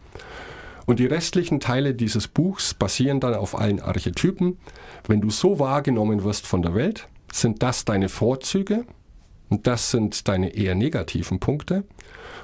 Und 0.86 1.00
die 1.00 1.06
restlichen 1.06 1.60
Teile 1.60 1.94
dieses 1.94 2.28
Buchs 2.28 2.74
basieren 2.74 3.20
dann 3.20 3.36
auf 3.36 3.58
allen 3.58 3.82
Archetypen. 3.82 4.58
Wenn 5.06 5.22
du 5.22 5.30
so 5.30 5.60
wahrgenommen 5.60 6.24
wirst 6.24 6.48
von 6.48 6.62
der 6.62 6.76
Welt, 6.76 7.08
sind 7.32 7.62
das 7.62 7.84
deine 7.84 8.10
Vorzüge 8.10 8.86
und 9.50 9.68
das 9.68 9.92
sind 9.92 10.28
deine 10.28 10.56
eher 10.56 10.76
negativen 10.76 11.40
Punkte. 11.40 11.84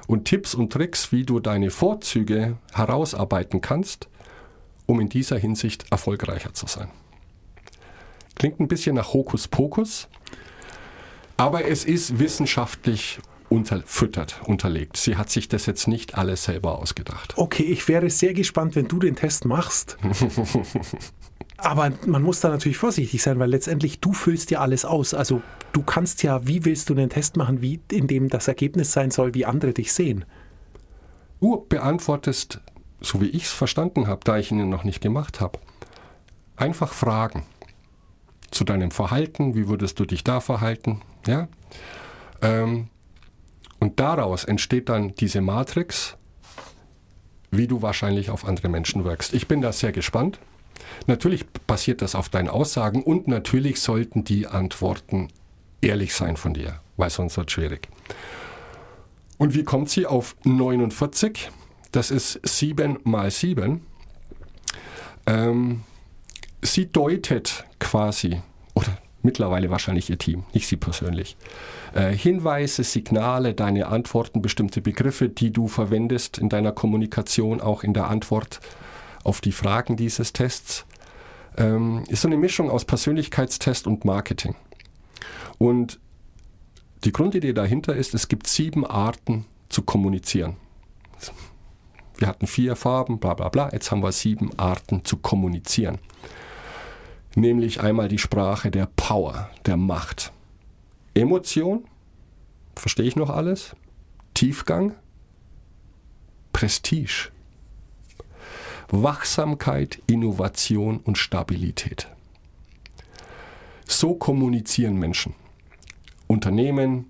Und 0.06 0.26
Tipps 0.26 0.54
und 0.54 0.72
Tricks, 0.72 1.12
wie 1.12 1.24
du 1.24 1.40
deine 1.40 1.70
Vorzüge 1.70 2.58
herausarbeiten 2.72 3.60
kannst, 3.60 4.08
um 4.86 5.00
in 5.00 5.08
dieser 5.08 5.38
Hinsicht 5.38 5.86
erfolgreicher 5.90 6.52
zu 6.52 6.66
sein. 6.66 6.90
Klingt 8.34 8.60
ein 8.60 8.68
bisschen 8.68 8.96
nach 8.96 9.12
Hokuspokus, 9.12 10.08
aber 11.36 11.64
es 11.66 11.84
ist 11.84 12.18
wissenschaftlich 12.18 13.20
unterfüttert, 13.48 14.40
unterlegt. 14.44 14.96
Sie 14.96 15.16
hat 15.16 15.30
sich 15.30 15.48
das 15.48 15.66
jetzt 15.66 15.86
nicht 15.86 16.16
alles 16.16 16.44
selber 16.44 16.78
ausgedacht. 16.78 17.34
Okay, 17.36 17.62
ich 17.62 17.86
wäre 17.88 18.10
sehr 18.10 18.34
gespannt, 18.34 18.74
wenn 18.76 18.88
du 18.88 18.98
den 18.98 19.16
Test 19.16 19.44
machst. 19.44 19.96
Aber 21.56 21.92
man 22.06 22.22
muss 22.22 22.40
da 22.40 22.48
natürlich 22.48 22.76
vorsichtig 22.76 23.22
sein, 23.22 23.38
weil 23.38 23.50
letztendlich 23.50 24.00
du 24.00 24.12
füllst 24.12 24.50
ja 24.50 24.60
alles 24.60 24.84
aus. 24.84 25.14
Also 25.14 25.40
du 25.72 25.82
kannst 25.82 26.22
ja, 26.22 26.46
wie 26.46 26.64
willst 26.64 26.90
du 26.90 26.94
den 26.94 27.10
Test 27.10 27.36
machen, 27.36 27.62
wie 27.62 27.80
in 27.90 28.06
dem 28.06 28.28
das 28.28 28.48
Ergebnis 28.48 28.92
sein 28.92 29.10
soll, 29.10 29.34
wie 29.34 29.46
andere 29.46 29.72
dich 29.72 29.92
sehen? 29.92 30.24
Du 31.40 31.64
beantwortest, 31.68 32.60
so 33.00 33.20
wie 33.20 33.28
ich 33.28 33.44
es 33.44 33.52
verstanden 33.52 34.06
habe, 34.06 34.20
da 34.24 34.38
ich 34.38 34.50
ihn 34.50 34.68
noch 34.68 34.84
nicht 34.84 35.00
gemacht 35.00 35.40
habe, 35.40 35.58
einfach 36.56 36.92
Fragen 36.92 37.44
zu 38.50 38.64
deinem 38.64 38.90
Verhalten, 38.90 39.54
wie 39.54 39.68
würdest 39.68 39.98
du 40.00 40.04
dich 40.04 40.24
da 40.24 40.40
verhalten, 40.40 41.02
ja? 41.26 41.48
Ähm, 42.40 42.88
und 43.80 44.00
daraus 44.00 44.44
entsteht 44.44 44.88
dann 44.88 45.14
diese 45.16 45.40
Matrix, 45.40 46.16
wie 47.50 47.66
du 47.66 47.82
wahrscheinlich 47.82 48.30
auf 48.30 48.46
andere 48.46 48.68
Menschen 48.68 49.04
wirkst. 49.04 49.34
Ich 49.34 49.48
bin 49.48 49.60
da 49.60 49.72
sehr 49.72 49.92
gespannt. 49.92 50.38
Natürlich 51.06 51.46
basiert 51.66 52.02
das 52.02 52.14
auf 52.14 52.28
deinen 52.28 52.48
Aussagen 52.48 53.02
und 53.02 53.28
natürlich 53.28 53.80
sollten 53.80 54.24
die 54.24 54.46
Antworten 54.46 55.28
ehrlich 55.80 56.14
sein 56.14 56.36
von 56.36 56.54
dir, 56.54 56.80
weil 56.96 57.10
sonst 57.10 57.36
wird 57.36 57.48
es 57.48 57.52
schwierig. 57.52 57.88
Und 59.38 59.54
wie 59.54 59.64
kommt 59.64 59.90
sie 59.90 60.06
auf 60.06 60.36
49? 60.44 61.50
Das 61.92 62.10
ist 62.10 62.40
7 62.44 62.98
mal 63.04 63.30
7. 63.30 63.82
Ähm, 65.26 65.82
sie 66.62 66.90
deutet 66.90 67.64
quasi, 67.78 68.42
oder 68.74 68.98
mittlerweile 69.22 69.70
wahrscheinlich 69.70 70.10
ihr 70.10 70.18
Team, 70.18 70.44
nicht 70.52 70.66
sie 70.66 70.76
persönlich, 70.76 71.36
äh, 71.94 72.12
Hinweise, 72.12 72.84
Signale, 72.84 73.54
deine 73.54 73.86
Antworten, 73.86 74.42
bestimmte 74.42 74.80
Begriffe, 74.80 75.28
die 75.28 75.52
du 75.52 75.68
verwendest 75.68 76.38
in 76.38 76.48
deiner 76.48 76.72
Kommunikation, 76.72 77.60
auch 77.60 77.82
in 77.82 77.94
der 77.94 78.08
Antwort 78.08 78.60
auf 79.24 79.40
die 79.40 79.52
Fragen 79.52 79.96
dieses 79.96 80.32
Tests. 80.32 80.86
Ähm, 81.56 82.04
ist 82.08 82.22
so 82.22 82.28
eine 82.28 82.36
Mischung 82.36 82.70
aus 82.70 82.84
Persönlichkeitstest 82.84 83.86
und 83.86 84.04
Marketing. 84.04 84.54
Und 85.58 86.00
die 87.04 87.12
Grundidee 87.12 87.52
dahinter 87.52 87.94
ist, 87.94 88.14
es 88.14 88.28
gibt 88.28 88.46
sieben 88.46 88.86
Arten 88.86 89.46
zu 89.68 89.82
kommunizieren. 89.82 90.56
Wir 92.16 92.28
hatten 92.28 92.46
vier 92.46 92.76
Farben, 92.76 93.18
bla 93.18 93.34
bla 93.34 93.48
bla, 93.48 93.70
jetzt 93.72 93.90
haben 93.90 94.02
wir 94.02 94.12
sieben 94.12 94.56
Arten 94.58 95.04
zu 95.04 95.16
kommunizieren. 95.16 95.98
Nämlich 97.34 97.80
einmal 97.80 98.08
die 98.08 98.18
Sprache 98.18 98.70
der 98.70 98.88
Power, 98.96 99.50
der 99.66 99.76
Macht. 99.76 100.32
Emotion, 101.14 101.84
verstehe 102.76 103.06
ich 103.06 103.16
noch 103.16 103.30
alles? 103.30 103.74
Tiefgang, 104.34 104.94
Prestige, 106.52 107.30
Wachsamkeit, 108.90 110.00
Innovation 110.06 110.98
und 110.98 111.18
Stabilität. 111.18 112.08
So 113.86 114.14
kommunizieren 114.14 114.98
Menschen. 114.98 115.34
Unternehmen, 116.26 117.06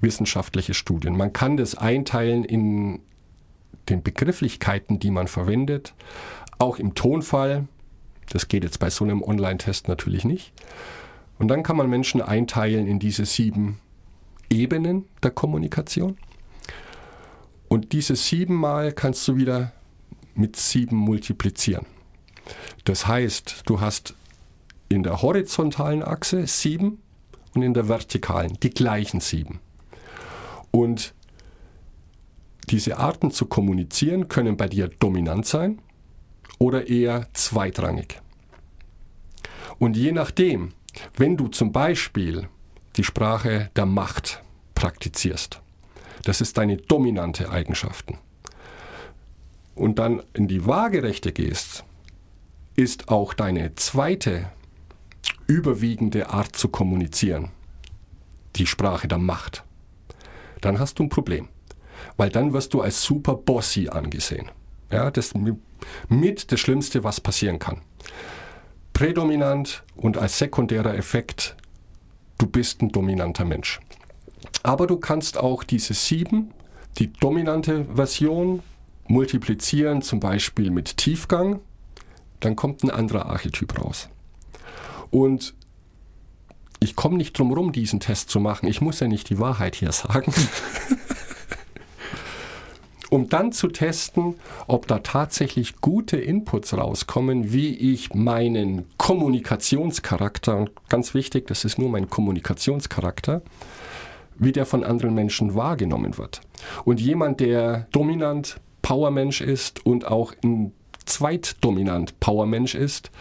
wissenschaftliche 0.00 0.74
Studien. 0.74 1.16
Man 1.16 1.32
kann 1.32 1.56
das 1.56 1.74
einteilen 1.74 2.44
in 2.44 3.00
den 3.88 4.02
Begrifflichkeiten, 4.02 4.98
die 4.98 5.10
man 5.10 5.26
verwendet, 5.26 5.94
auch 6.58 6.78
im 6.78 6.94
Tonfall. 6.94 7.66
Das 8.28 8.48
geht 8.48 8.64
jetzt 8.64 8.78
bei 8.78 8.90
so 8.90 9.04
einem 9.04 9.22
Online-Test 9.22 9.88
natürlich 9.88 10.24
nicht. 10.24 10.52
Und 11.38 11.48
dann 11.48 11.62
kann 11.62 11.76
man 11.76 11.88
Menschen 11.88 12.20
einteilen 12.20 12.86
in 12.86 12.98
diese 12.98 13.24
sieben 13.24 13.80
Ebenen 14.50 15.06
der 15.22 15.30
Kommunikation. 15.30 16.16
Und 17.68 17.92
diese 17.92 18.16
siebenmal 18.16 18.92
kannst 18.92 19.26
du 19.26 19.36
wieder 19.36 19.72
mit 20.40 20.56
sieben 20.56 20.96
multiplizieren. 20.96 21.86
Das 22.84 23.06
heißt, 23.06 23.62
du 23.66 23.80
hast 23.80 24.14
in 24.88 25.02
der 25.02 25.22
horizontalen 25.22 26.02
Achse 26.02 26.46
sieben 26.46 27.00
und 27.54 27.62
in 27.62 27.74
der 27.74 27.88
vertikalen 27.88 28.58
die 28.60 28.70
gleichen 28.70 29.20
sieben. 29.20 29.60
Und 30.70 31.14
diese 32.70 32.98
Arten 32.98 33.30
zu 33.30 33.46
kommunizieren 33.46 34.28
können 34.28 34.56
bei 34.56 34.68
dir 34.68 34.88
dominant 34.88 35.46
sein 35.46 35.80
oder 36.58 36.88
eher 36.88 37.28
zweitrangig. 37.32 38.20
Und 39.78 39.96
je 39.96 40.12
nachdem, 40.12 40.72
wenn 41.16 41.36
du 41.36 41.48
zum 41.48 41.72
Beispiel 41.72 42.48
die 42.96 43.04
Sprache 43.04 43.70
der 43.76 43.86
Macht 43.86 44.42
praktizierst, 44.74 45.60
das 46.24 46.40
ist 46.40 46.58
deine 46.58 46.76
dominante 46.76 47.50
Eigenschaften, 47.50 48.18
und 49.80 49.98
dann 49.98 50.22
in 50.34 50.46
die 50.46 50.66
Waagerechte 50.66 51.32
gehst, 51.32 51.84
ist 52.76 53.08
auch 53.08 53.34
deine 53.34 53.74
zweite 53.74 54.52
überwiegende 55.46 56.30
Art 56.30 56.54
zu 56.54 56.68
kommunizieren 56.68 57.50
die 58.56 58.66
Sprache 58.66 59.08
der 59.08 59.18
Macht. 59.18 59.64
Dann 60.60 60.78
hast 60.78 60.98
du 60.98 61.04
ein 61.04 61.08
Problem. 61.08 61.48
weil 62.16 62.30
dann 62.30 62.52
wirst 62.52 62.74
du 62.74 62.80
als 62.80 63.02
super 63.02 63.34
bossy 63.34 63.88
angesehen. 63.88 64.50
Ja, 64.90 65.10
das 65.10 65.34
mit 66.08 66.52
das 66.52 66.60
Schlimmste, 66.60 67.04
was 67.04 67.20
passieren 67.20 67.58
kann. 67.58 67.80
Prädominant 68.92 69.82
und 69.96 70.18
als 70.18 70.38
sekundärer 70.38 70.94
Effekt, 70.94 71.56
du 72.38 72.46
bist 72.46 72.82
ein 72.82 72.90
dominanter 72.90 73.44
Mensch. 73.44 73.80
Aber 74.62 74.86
du 74.86 74.96
kannst 74.96 75.38
auch 75.38 75.64
diese 75.64 75.94
sieben, 75.94 76.52
die 76.98 77.12
dominante 77.12 77.84
Version, 77.94 78.62
multiplizieren, 79.10 80.02
zum 80.02 80.20
Beispiel 80.20 80.70
mit 80.70 80.96
Tiefgang, 80.96 81.60
dann 82.38 82.56
kommt 82.56 82.84
ein 82.84 82.90
anderer 82.90 83.26
Archetyp 83.26 83.78
raus. 83.82 84.08
Und 85.10 85.54
ich 86.78 86.96
komme 86.96 87.16
nicht 87.16 87.38
drum 87.38 87.48
herum, 87.48 87.72
diesen 87.72 88.00
Test 88.00 88.30
zu 88.30 88.40
machen. 88.40 88.66
Ich 88.68 88.80
muss 88.80 89.00
ja 89.00 89.08
nicht 89.08 89.28
die 89.28 89.38
Wahrheit 89.38 89.74
hier 89.74 89.92
sagen. 89.92 90.32
um 93.10 93.28
dann 93.28 93.50
zu 93.50 93.68
testen, 93.68 94.36
ob 94.68 94.86
da 94.86 95.00
tatsächlich 95.00 95.80
gute 95.80 96.16
Inputs 96.16 96.72
rauskommen, 96.72 97.52
wie 97.52 97.74
ich 97.74 98.14
meinen 98.14 98.86
Kommunikationscharakter, 98.96 100.56
und 100.56 100.70
ganz 100.88 101.12
wichtig, 101.12 101.48
das 101.48 101.64
ist 101.64 101.78
nur 101.78 101.90
mein 101.90 102.08
Kommunikationscharakter, 102.08 103.42
wie 104.36 104.52
der 104.52 104.64
von 104.64 104.84
anderen 104.84 105.14
Menschen 105.14 105.56
wahrgenommen 105.56 106.16
wird. 106.16 106.40
Und 106.84 107.00
jemand, 107.00 107.40
der 107.40 107.88
dominant 107.90 108.60
Powermensch 108.90 109.40
ist 109.40 109.86
und 109.86 110.04
auch 110.04 110.34
ein 110.42 110.72
zweitdominant 111.04 112.18
Powermensch 112.18 112.74
ist, 112.74 113.12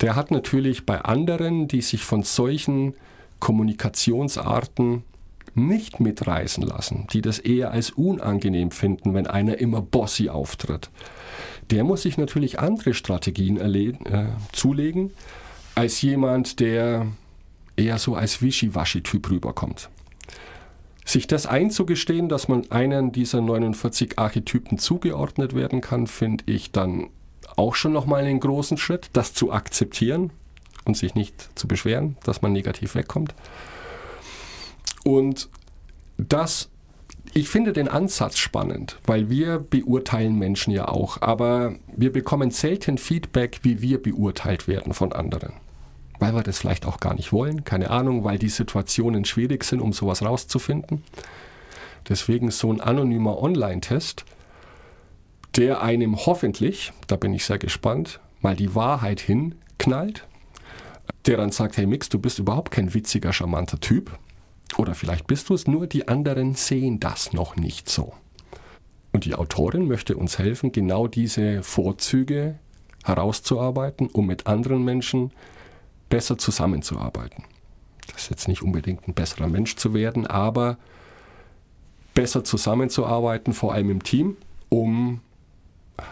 der 0.00 0.14
hat 0.14 0.30
natürlich 0.30 0.86
bei 0.86 1.00
anderen, 1.00 1.66
die 1.66 1.80
sich 1.80 2.04
von 2.04 2.22
solchen 2.22 2.94
Kommunikationsarten 3.40 5.02
nicht 5.56 5.98
mitreißen 5.98 6.62
lassen, 6.62 7.08
die 7.12 7.22
das 7.22 7.40
eher 7.40 7.72
als 7.72 7.90
unangenehm 7.90 8.70
finden, 8.70 9.14
wenn 9.14 9.26
einer 9.26 9.58
immer 9.58 9.82
bossy 9.82 10.28
auftritt, 10.28 10.90
der 11.72 11.82
muss 11.82 12.02
sich 12.02 12.18
natürlich 12.18 12.60
andere 12.60 12.94
Strategien 12.94 13.56
äh, 13.56 13.94
zulegen, 14.52 15.10
als 15.74 16.02
jemand, 16.02 16.60
der 16.60 17.08
eher 17.76 17.98
so 17.98 18.14
als 18.14 18.42
Wischiwaschi-Typ 18.42 19.28
rüberkommt. 19.28 19.90
Sich 21.06 21.28
das 21.28 21.46
einzugestehen, 21.46 22.28
dass 22.28 22.48
man 22.48 22.68
einen 22.72 23.12
dieser 23.12 23.40
49 23.40 24.18
Archetypen 24.18 24.76
zugeordnet 24.76 25.54
werden 25.54 25.80
kann, 25.80 26.08
finde 26.08 26.42
ich 26.48 26.72
dann 26.72 27.10
auch 27.54 27.76
schon 27.76 27.92
nochmal 27.92 28.24
einen 28.24 28.40
großen 28.40 28.76
Schritt, 28.76 29.10
das 29.12 29.32
zu 29.32 29.52
akzeptieren 29.52 30.32
und 30.84 30.96
sich 30.96 31.14
nicht 31.14 31.56
zu 31.56 31.68
beschweren, 31.68 32.16
dass 32.24 32.42
man 32.42 32.52
negativ 32.52 32.96
wegkommt. 32.96 33.36
Und 35.04 35.48
das, 36.18 36.70
ich 37.34 37.48
finde 37.48 37.72
den 37.72 37.86
Ansatz 37.86 38.38
spannend, 38.38 38.98
weil 39.06 39.30
wir 39.30 39.60
beurteilen 39.60 40.36
Menschen 40.36 40.72
ja 40.72 40.88
auch, 40.88 41.22
aber 41.22 41.76
wir 41.94 42.10
bekommen 42.10 42.50
selten 42.50 42.98
Feedback, 42.98 43.60
wie 43.62 43.80
wir 43.80 44.02
beurteilt 44.02 44.66
werden 44.66 44.92
von 44.92 45.12
anderen. 45.12 45.52
Weil 46.18 46.34
wir 46.34 46.42
das 46.42 46.58
vielleicht 46.58 46.86
auch 46.86 46.98
gar 46.98 47.14
nicht 47.14 47.32
wollen, 47.32 47.64
keine 47.64 47.90
Ahnung, 47.90 48.24
weil 48.24 48.38
die 48.38 48.48
Situationen 48.48 49.24
schwierig 49.24 49.64
sind, 49.64 49.80
um 49.80 49.92
sowas 49.92 50.22
rauszufinden. 50.22 51.02
Deswegen 52.08 52.50
so 52.50 52.72
ein 52.72 52.80
anonymer 52.80 53.42
Online-Test, 53.42 54.24
der 55.56 55.82
einem 55.82 56.16
hoffentlich, 56.26 56.92
da 57.06 57.16
bin 57.16 57.34
ich 57.34 57.44
sehr 57.44 57.58
gespannt, 57.58 58.20
mal 58.40 58.56
die 58.56 58.74
Wahrheit 58.74 59.20
hinknallt, 59.20 60.26
der 61.26 61.36
dann 61.36 61.50
sagt, 61.50 61.76
hey 61.76 61.86
Mix, 61.86 62.08
du 62.08 62.18
bist 62.18 62.38
überhaupt 62.38 62.70
kein 62.70 62.94
witziger, 62.94 63.32
charmanter 63.32 63.80
Typ, 63.80 64.18
oder 64.76 64.94
vielleicht 64.94 65.26
bist 65.26 65.48
du 65.48 65.54
es, 65.54 65.66
nur 65.66 65.86
die 65.86 66.08
anderen 66.08 66.54
sehen 66.54 67.00
das 67.00 67.32
noch 67.32 67.56
nicht 67.56 67.88
so. 67.88 68.12
Und 69.12 69.24
die 69.24 69.34
Autorin 69.34 69.88
möchte 69.88 70.16
uns 70.16 70.38
helfen, 70.38 70.72
genau 70.72 71.08
diese 71.08 71.62
Vorzüge 71.62 72.58
herauszuarbeiten, 73.04 74.08
um 74.08 74.26
mit 74.26 74.46
anderen 74.46 74.84
Menschen 74.84 75.32
besser 76.08 76.38
zusammenzuarbeiten. 76.38 77.44
Das 78.12 78.22
ist 78.22 78.30
jetzt 78.30 78.48
nicht 78.48 78.62
unbedingt 78.62 79.08
ein 79.08 79.14
besserer 79.14 79.48
Mensch 79.48 79.76
zu 79.76 79.94
werden, 79.94 80.26
aber 80.26 80.78
besser 82.14 82.44
zusammenzuarbeiten, 82.44 83.52
vor 83.52 83.74
allem 83.74 83.90
im 83.90 84.02
Team, 84.02 84.36
um 84.68 85.20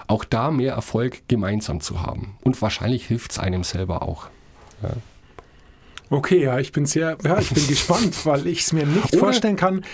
auch 0.07 0.25
da 0.25 0.51
mehr 0.51 0.75
Erfolg 0.75 1.23
gemeinsam 1.29 1.81
zu 1.81 2.03
haben. 2.03 2.37
Und 2.43 2.61
wahrscheinlich 2.63 3.07
hilft 3.07 3.33
es 3.33 3.39
einem 3.39 3.65
selber 3.65 4.03
auch. 4.03 4.29
Ja. 4.83 4.91
Okay, 6.11 6.43
ja, 6.43 6.59
ich 6.59 6.73
bin 6.73 6.87
sehr, 6.87 7.17
ja, 7.25 7.39
ich 7.39 7.51
bin 7.51 7.67
gespannt, 7.69 8.27
weil 8.27 8.47
ich 8.47 8.61
es 8.61 8.73
mir 8.73 8.87
nicht 8.87 9.13
Oder 9.13 9.19
vorstellen 9.19 9.57
kann. 9.57 9.85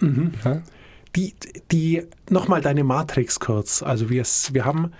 Mhm. 0.00 0.32
Ja. 0.44 0.62
Die, 1.14 1.34
die, 1.70 2.06
nochmal 2.30 2.62
deine 2.62 2.84
Matrix 2.84 3.38
kurz. 3.38 3.82
Also 3.82 4.08
wir, 4.08 4.24
wir 4.24 4.64
haben 4.64 4.92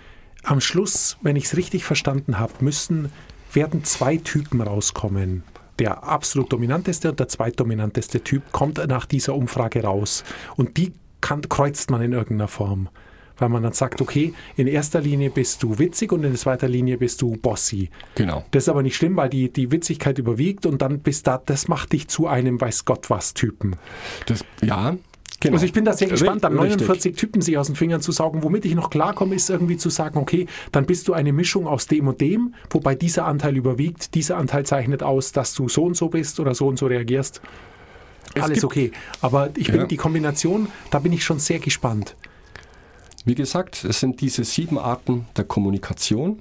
am 0.42 0.60
Schluss, 0.60 1.16
wenn 1.22 1.36
ich 1.36 1.44
es 1.44 1.56
richtig 1.56 1.84
verstanden 1.84 2.38
habe, 2.38 2.52
müssen, 2.60 3.10
werden 3.54 3.84
zwei 3.84 4.16
Typen 4.16 4.60
rauskommen. 4.60 5.42
Der 5.78 6.04
absolut 6.04 6.52
dominanteste 6.52 7.10
und 7.10 7.20
der 7.20 7.28
zweitdominanteste 7.28 8.22
Typ 8.22 8.52
kommt 8.52 8.84
nach 8.88 9.06
dieser 9.06 9.34
Umfrage 9.34 9.82
raus. 9.82 10.22
Und 10.56 10.76
die 10.76 10.92
kann, 11.20 11.42
kreuzt 11.48 11.90
man 11.90 12.02
in 12.02 12.12
irgendeiner 12.12 12.48
Form 12.48 12.88
weil 13.42 13.48
man 13.48 13.62
dann 13.62 13.72
sagt, 13.72 14.00
okay, 14.00 14.34
in 14.56 14.66
erster 14.68 15.00
Linie 15.00 15.30
bist 15.30 15.62
du 15.62 15.78
witzig 15.78 16.12
und 16.12 16.22
in 16.24 16.36
zweiter 16.36 16.68
Linie 16.68 16.96
bist 16.96 17.20
du 17.22 17.32
bossy. 17.32 17.90
Genau. 18.14 18.44
Das 18.52 18.64
ist 18.64 18.68
aber 18.68 18.82
nicht 18.82 18.96
schlimm, 18.96 19.16
weil 19.16 19.28
die, 19.28 19.52
die 19.52 19.70
Witzigkeit 19.72 20.18
überwiegt 20.18 20.64
und 20.64 20.80
dann 20.80 21.00
bist 21.00 21.26
da, 21.26 21.42
das 21.44 21.66
macht 21.66 21.92
dich 21.92 22.08
zu 22.08 22.28
einem 22.28 22.60
weiß 22.60 22.84
Gott 22.84 23.10
was 23.10 23.34
Typen. 23.34 23.76
Das, 24.26 24.44
ja, 24.62 24.96
Genau. 25.42 25.54
Also 25.54 25.66
ich 25.66 25.72
bin 25.72 25.84
da 25.84 25.92
sehr 25.92 26.06
gespannt, 26.06 26.44
dann 26.44 26.54
49 26.54 27.16
Typen 27.16 27.42
sich 27.42 27.58
aus 27.58 27.66
den 27.66 27.74
Fingern 27.74 28.00
zu 28.00 28.12
saugen. 28.12 28.44
Womit 28.44 28.64
ich 28.64 28.76
noch 28.76 28.90
klarkomme, 28.90 29.34
ist 29.34 29.50
irgendwie 29.50 29.76
zu 29.76 29.90
sagen, 29.90 30.16
okay, 30.18 30.46
dann 30.70 30.86
bist 30.86 31.08
du 31.08 31.14
eine 31.14 31.32
Mischung 31.32 31.66
aus 31.66 31.88
dem 31.88 32.06
und 32.06 32.20
dem, 32.20 32.54
wobei 32.70 32.94
dieser 32.94 33.24
Anteil 33.26 33.56
überwiegt. 33.56 34.14
Dieser 34.14 34.36
Anteil 34.36 34.64
zeichnet 34.64 35.02
aus, 35.02 35.32
dass 35.32 35.52
du 35.54 35.68
so 35.68 35.82
und 35.82 35.96
so 35.96 36.08
bist 36.08 36.38
oder 36.38 36.54
so 36.54 36.68
und 36.68 36.78
so 36.78 36.86
reagierst. 36.86 37.40
Es 38.34 38.42
Alles 38.44 38.62
okay. 38.62 38.92
Aber 39.20 39.50
ich 39.56 39.66
ja. 39.66 39.76
bin 39.76 39.88
die 39.88 39.96
Kombination, 39.96 40.68
da 40.90 41.00
bin 41.00 41.12
ich 41.12 41.24
schon 41.24 41.40
sehr 41.40 41.58
gespannt. 41.58 42.14
Wie 43.24 43.34
gesagt, 43.34 43.84
es 43.84 43.98
sind 43.98 44.20
diese 44.20 44.44
sieben 44.44 44.78
Arten 44.78 45.26
der 45.36 45.44
Kommunikation, 45.44 46.40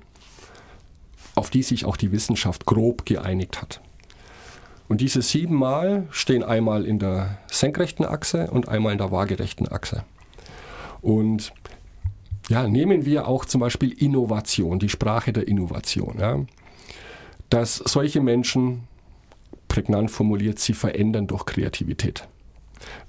auf 1.34 1.50
die 1.50 1.64
sich 1.64 1.86
auch 1.86 1.98
die 1.98 2.12
Wissenschaft 2.12 2.68
grob 2.68 3.08
geeinigt 3.08 3.64
hat. 3.64 3.82
Und 4.92 5.00
diese 5.00 5.22
sieben 5.22 5.56
Mal 5.56 6.06
stehen 6.12 6.44
einmal 6.44 6.86
in 6.86 7.00
der 7.00 7.38
senkrechten 7.50 8.04
Achse 8.04 8.52
und 8.52 8.68
einmal 8.68 8.92
in 8.92 8.98
der 8.98 9.10
waagerechten 9.10 9.72
Achse. 9.72 10.04
Und 11.00 11.54
ja, 12.50 12.68
nehmen 12.68 13.06
wir 13.06 13.26
auch 13.26 13.46
zum 13.46 13.62
Beispiel 13.62 13.94
Innovation, 13.94 14.80
die 14.80 14.90
Sprache 14.90 15.32
der 15.32 15.48
Innovation. 15.48 16.18
Ja. 16.20 16.42
Dass 17.48 17.78
solche 17.78 18.20
Menschen, 18.20 18.86
prägnant 19.70 20.12
formuliert, 20.12 20.60
sie 20.60 20.74
verändern 20.74 21.26
durch 21.26 21.46
Kreativität. 21.46 22.28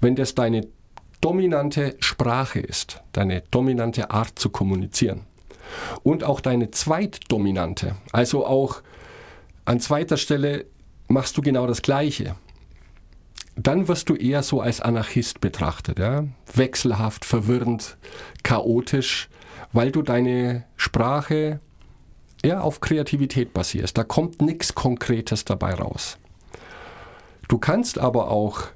Wenn 0.00 0.14
das 0.14 0.36
deine 0.36 0.68
dominante 1.20 1.96
Sprache 1.98 2.60
ist, 2.60 3.02
deine 3.10 3.42
dominante 3.50 4.12
Art 4.12 4.38
zu 4.38 4.50
kommunizieren. 4.50 5.22
Und 6.04 6.22
auch 6.22 6.38
deine 6.38 6.70
zweitdominante, 6.70 7.96
also 8.12 8.46
auch 8.46 8.82
an 9.64 9.80
zweiter 9.80 10.16
Stelle 10.16 10.66
machst 11.12 11.36
du 11.36 11.42
genau 11.42 11.66
das 11.66 11.82
Gleiche. 11.82 12.36
Dann 13.54 13.86
wirst 13.86 14.08
du 14.08 14.14
eher 14.16 14.42
so 14.42 14.60
als 14.60 14.80
Anarchist 14.80 15.40
betrachtet, 15.40 15.98
ja? 15.98 16.24
wechselhaft, 16.54 17.24
verwirrend, 17.24 17.98
chaotisch, 18.42 19.28
weil 19.72 19.92
du 19.92 20.02
deine 20.02 20.64
Sprache 20.76 21.60
ja, 22.44 22.60
auf 22.60 22.80
Kreativität 22.80 23.52
basierst. 23.52 23.96
Da 23.96 24.04
kommt 24.04 24.40
nichts 24.40 24.74
Konkretes 24.74 25.44
dabei 25.44 25.74
raus. 25.74 26.18
Du 27.48 27.58
kannst 27.58 27.98
aber 27.98 28.30
auch 28.30 28.68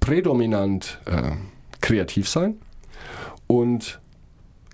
prädominant 0.00 1.00
äh, 1.06 1.32
kreativ 1.80 2.28
sein. 2.28 2.58
Und 3.46 4.00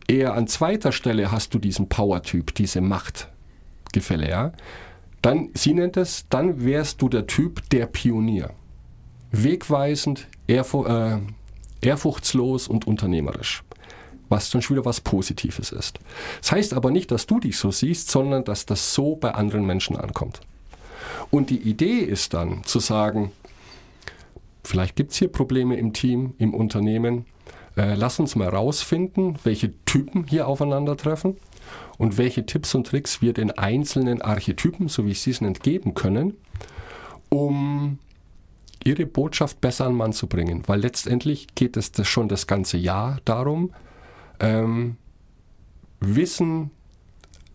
eher 0.09 0.35
an 0.35 0.48
zweiter 0.48 0.90
Stelle 0.90 1.31
hast 1.31 1.55
du 1.55 1.61
diesen 1.61 1.88
Power-Typ, 1.88 2.55
diese 2.55 2.81
Machtgefälle, 2.81 4.29
ja. 4.29 4.53
Dann, 5.25 5.49
sie 5.55 5.73
nennt 5.73 5.97
es, 5.97 6.27
dann 6.29 6.67
wärst 6.67 7.01
du 7.01 7.09
der 7.09 7.27
Typ 7.27 7.67
der 7.71 7.87
Pionier. 7.87 8.51
Wegweisend, 9.33 10.29
ehrfu 10.47 10.85
äh, 10.85 11.19
ehrfurchtslos 11.81 12.69
und 12.69 12.87
unternehmerisch. 12.87 13.65
Was 14.29 14.51
dann 14.51 14.61
schon 14.61 14.77
wieder 14.77 14.85
was 14.85 15.01
Positives 15.01 15.73
ist. 15.73 15.99
Das 16.43 16.53
heißt 16.53 16.75
aber 16.75 16.91
nicht, 16.91 17.11
dass 17.11 17.27
du 17.27 17.41
dich 17.41 17.57
so 17.57 17.71
siehst, 17.71 18.11
sondern 18.11 18.45
dass 18.45 18.67
das 18.67 18.93
so 18.93 19.17
bei 19.17 19.31
anderen 19.31 19.65
Menschen 19.65 19.97
ankommt. 19.97 20.41
Und 21.31 21.49
die 21.49 21.63
Idee 21.63 22.01
ist 22.01 22.35
dann 22.35 22.63
zu 22.65 22.79
sagen, 22.79 23.33
vielleicht 24.63 24.95
gibt 24.95 25.13
es 25.13 25.17
hier 25.17 25.29
Probleme 25.29 25.77
im 25.79 25.95
Team, 25.95 26.35
im 26.37 26.53
Unternehmen. 26.53 27.25
Äh, 27.79 27.95
lass 27.95 28.21
uns 28.21 28.37
mal 28.37 28.51
rausfinden, 28.51 29.39
welche 29.43 29.73
Typen 29.87 30.27
hier 30.27 30.47
aufeinandertreffen 30.47 31.39
und 31.99 32.19
welche 32.19 32.47
Tipps 32.47 32.75
und 32.75 32.87
Tricks 32.87 33.23
wir 33.23 33.33
den 33.33 33.51
einzelnen 33.51 34.23
Archetypen, 34.23 34.89
so 34.89 35.07
wie 35.07 35.15
sie 35.15 35.31
es 35.31 35.41
nennt, 35.41 35.63
geben 35.63 35.95
können, 35.95 36.35
um 37.29 37.99
ihre 38.85 39.07
Botschaft 39.07 39.61
besser 39.61 39.87
an 39.87 39.95
Mann 39.95 40.13
zu 40.13 40.27
bringen. 40.27 40.63
Weil 40.67 40.81
letztendlich 40.81 41.49
geht 41.55 41.77
es 41.77 41.93
das 41.93 42.07
schon 42.07 42.29
das 42.29 42.47
ganze 42.47 42.77
Jahr 42.77 43.19
darum, 43.25 43.73
ähm, 44.41 44.97
wissen 46.01 46.71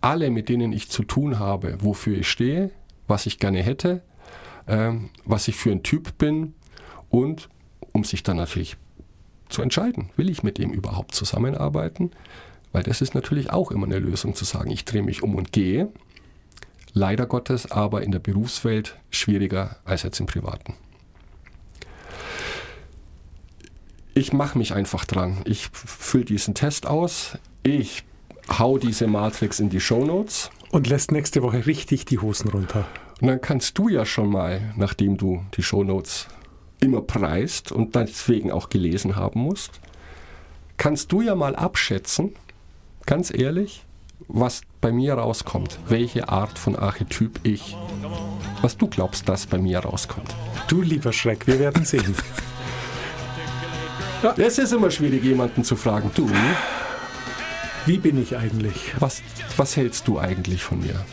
alle, 0.01 0.29
mit 0.31 0.49
denen 0.49 0.71
ich 0.73 0.89
zu 0.89 1.03
tun 1.03 1.39
habe, 1.39 1.77
wofür 1.81 2.17
ich 2.17 2.29
stehe, 2.29 2.71
was 3.07 3.25
ich 3.25 3.39
gerne 3.39 3.61
hätte, 3.61 4.01
ähm, 4.67 5.09
was 5.25 5.47
ich 5.47 5.55
für 5.55 5.71
ein 5.71 5.83
Typ 5.83 6.17
bin 6.17 6.53
und 7.09 7.49
um 7.91 8.03
sich 8.03 8.23
dann 8.23 8.37
natürlich 8.37 8.77
zu 9.49 9.61
entscheiden, 9.61 10.09
will 10.15 10.29
ich 10.29 10.43
mit 10.43 10.57
dem 10.57 10.71
überhaupt 10.71 11.15
zusammenarbeiten? 11.15 12.11
Weil 12.71 12.83
das 12.83 13.01
ist 13.01 13.15
natürlich 13.15 13.51
auch 13.51 13.71
immer 13.71 13.85
eine 13.85 13.99
Lösung 13.99 14.35
zu 14.35 14.45
sagen, 14.45 14.69
ich 14.71 14.85
drehe 14.85 15.03
mich 15.03 15.23
um 15.23 15.35
und 15.35 15.51
gehe. 15.51 15.89
Leider 16.93 17.25
Gottes 17.25 17.71
aber 17.71 18.03
in 18.03 18.11
der 18.11 18.19
Berufswelt 18.19 18.97
schwieriger 19.09 19.77
als 19.85 20.03
jetzt 20.03 20.19
im 20.19 20.25
Privaten. 20.25 20.75
Ich 24.13 24.33
mache 24.33 24.57
mich 24.57 24.73
einfach 24.73 25.05
dran. 25.05 25.37
Ich 25.45 25.69
fülle 25.71 26.25
diesen 26.25 26.53
Test 26.53 26.85
aus. 26.85 27.37
Ich 27.63 28.03
hau 28.57 28.77
diese 28.77 29.07
Matrix 29.07 29.59
in 29.59 29.69
die 29.69 29.79
Show 29.79 30.05
Notes. 30.05 30.49
Und 30.71 30.87
lässt 30.87 31.11
nächste 31.11 31.41
Woche 31.41 31.65
richtig 31.65 32.05
die 32.05 32.19
Hosen 32.19 32.49
runter. 32.49 32.85
Und 33.21 33.27
dann 33.27 33.41
kannst 33.41 33.77
du 33.77 33.87
ja 33.87 34.05
schon 34.05 34.29
mal, 34.29 34.73
nachdem 34.75 35.17
du 35.17 35.43
die 35.55 35.63
Show 35.63 35.83
Notes 35.83 36.27
immer 36.79 37.01
preist 37.01 37.71
und 37.71 37.95
deswegen 37.95 38.51
auch 38.51 38.69
gelesen 38.69 39.15
haben 39.15 39.41
musst, 39.41 39.79
kannst 40.77 41.11
du 41.11 41.21
ja 41.21 41.35
mal 41.35 41.55
abschätzen, 41.55 42.33
ganz 43.09 43.33
ehrlich, 43.33 43.83
was 44.27 44.61
bei 44.81 44.91
mir 44.91 45.15
rauskommt, 45.15 45.79
welche 45.87 46.29
Art 46.29 46.59
von 46.59 46.75
Archetyp 46.75 47.39
ich, 47.41 47.75
was 48.61 48.77
du 48.77 48.85
glaubst, 48.87 49.27
dass 49.27 49.47
bei 49.47 49.57
mir 49.57 49.79
rauskommt. 49.79 50.35
Du 50.67 50.83
lieber 50.83 51.11
Schreck, 51.11 51.47
wir 51.47 51.57
werden 51.57 51.85
sehen. 51.85 52.13
Ja. 54.21 54.35
Es 54.37 54.59
ist 54.59 54.73
immer 54.73 54.91
schwierig, 54.91 55.23
jemanden 55.23 55.63
zu 55.63 55.75
fragen, 55.75 56.11
du, 56.13 56.29
Wie 57.87 57.97
bin 57.97 58.21
ich 58.21 58.37
eigentlich? 58.37 58.93
was, 58.99 59.23
was 59.57 59.75
hältst 59.75 60.07
du 60.07 60.19
eigentlich 60.19 60.61
von 60.61 60.79
mir? 60.79 61.03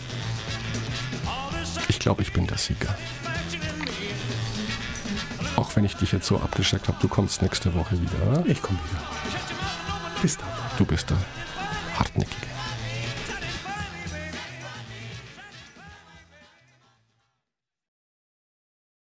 Ich 1.88 1.98
glaube, 1.98 2.20
ich 2.20 2.32
bin 2.34 2.46
der 2.46 2.58
Sieger. 2.58 2.94
Auch 5.56 5.74
wenn 5.76 5.86
ich 5.86 5.96
dich 5.96 6.12
jetzt 6.12 6.26
so 6.26 6.36
abgeschreckt 6.36 6.88
habe, 6.88 6.98
du 7.00 7.08
kommst 7.08 7.40
nächste 7.40 7.74
Woche 7.74 7.98
wieder. 7.98 8.44
Ich 8.44 8.60
komme 8.60 8.80
wieder. 8.90 9.02
Bis 10.20 10.36
dann. 10.36 10.48
Du 10.76 10.84
bist 10.84 11.08
der 11.08 11.16
hartnäckiger. 11.98 12.55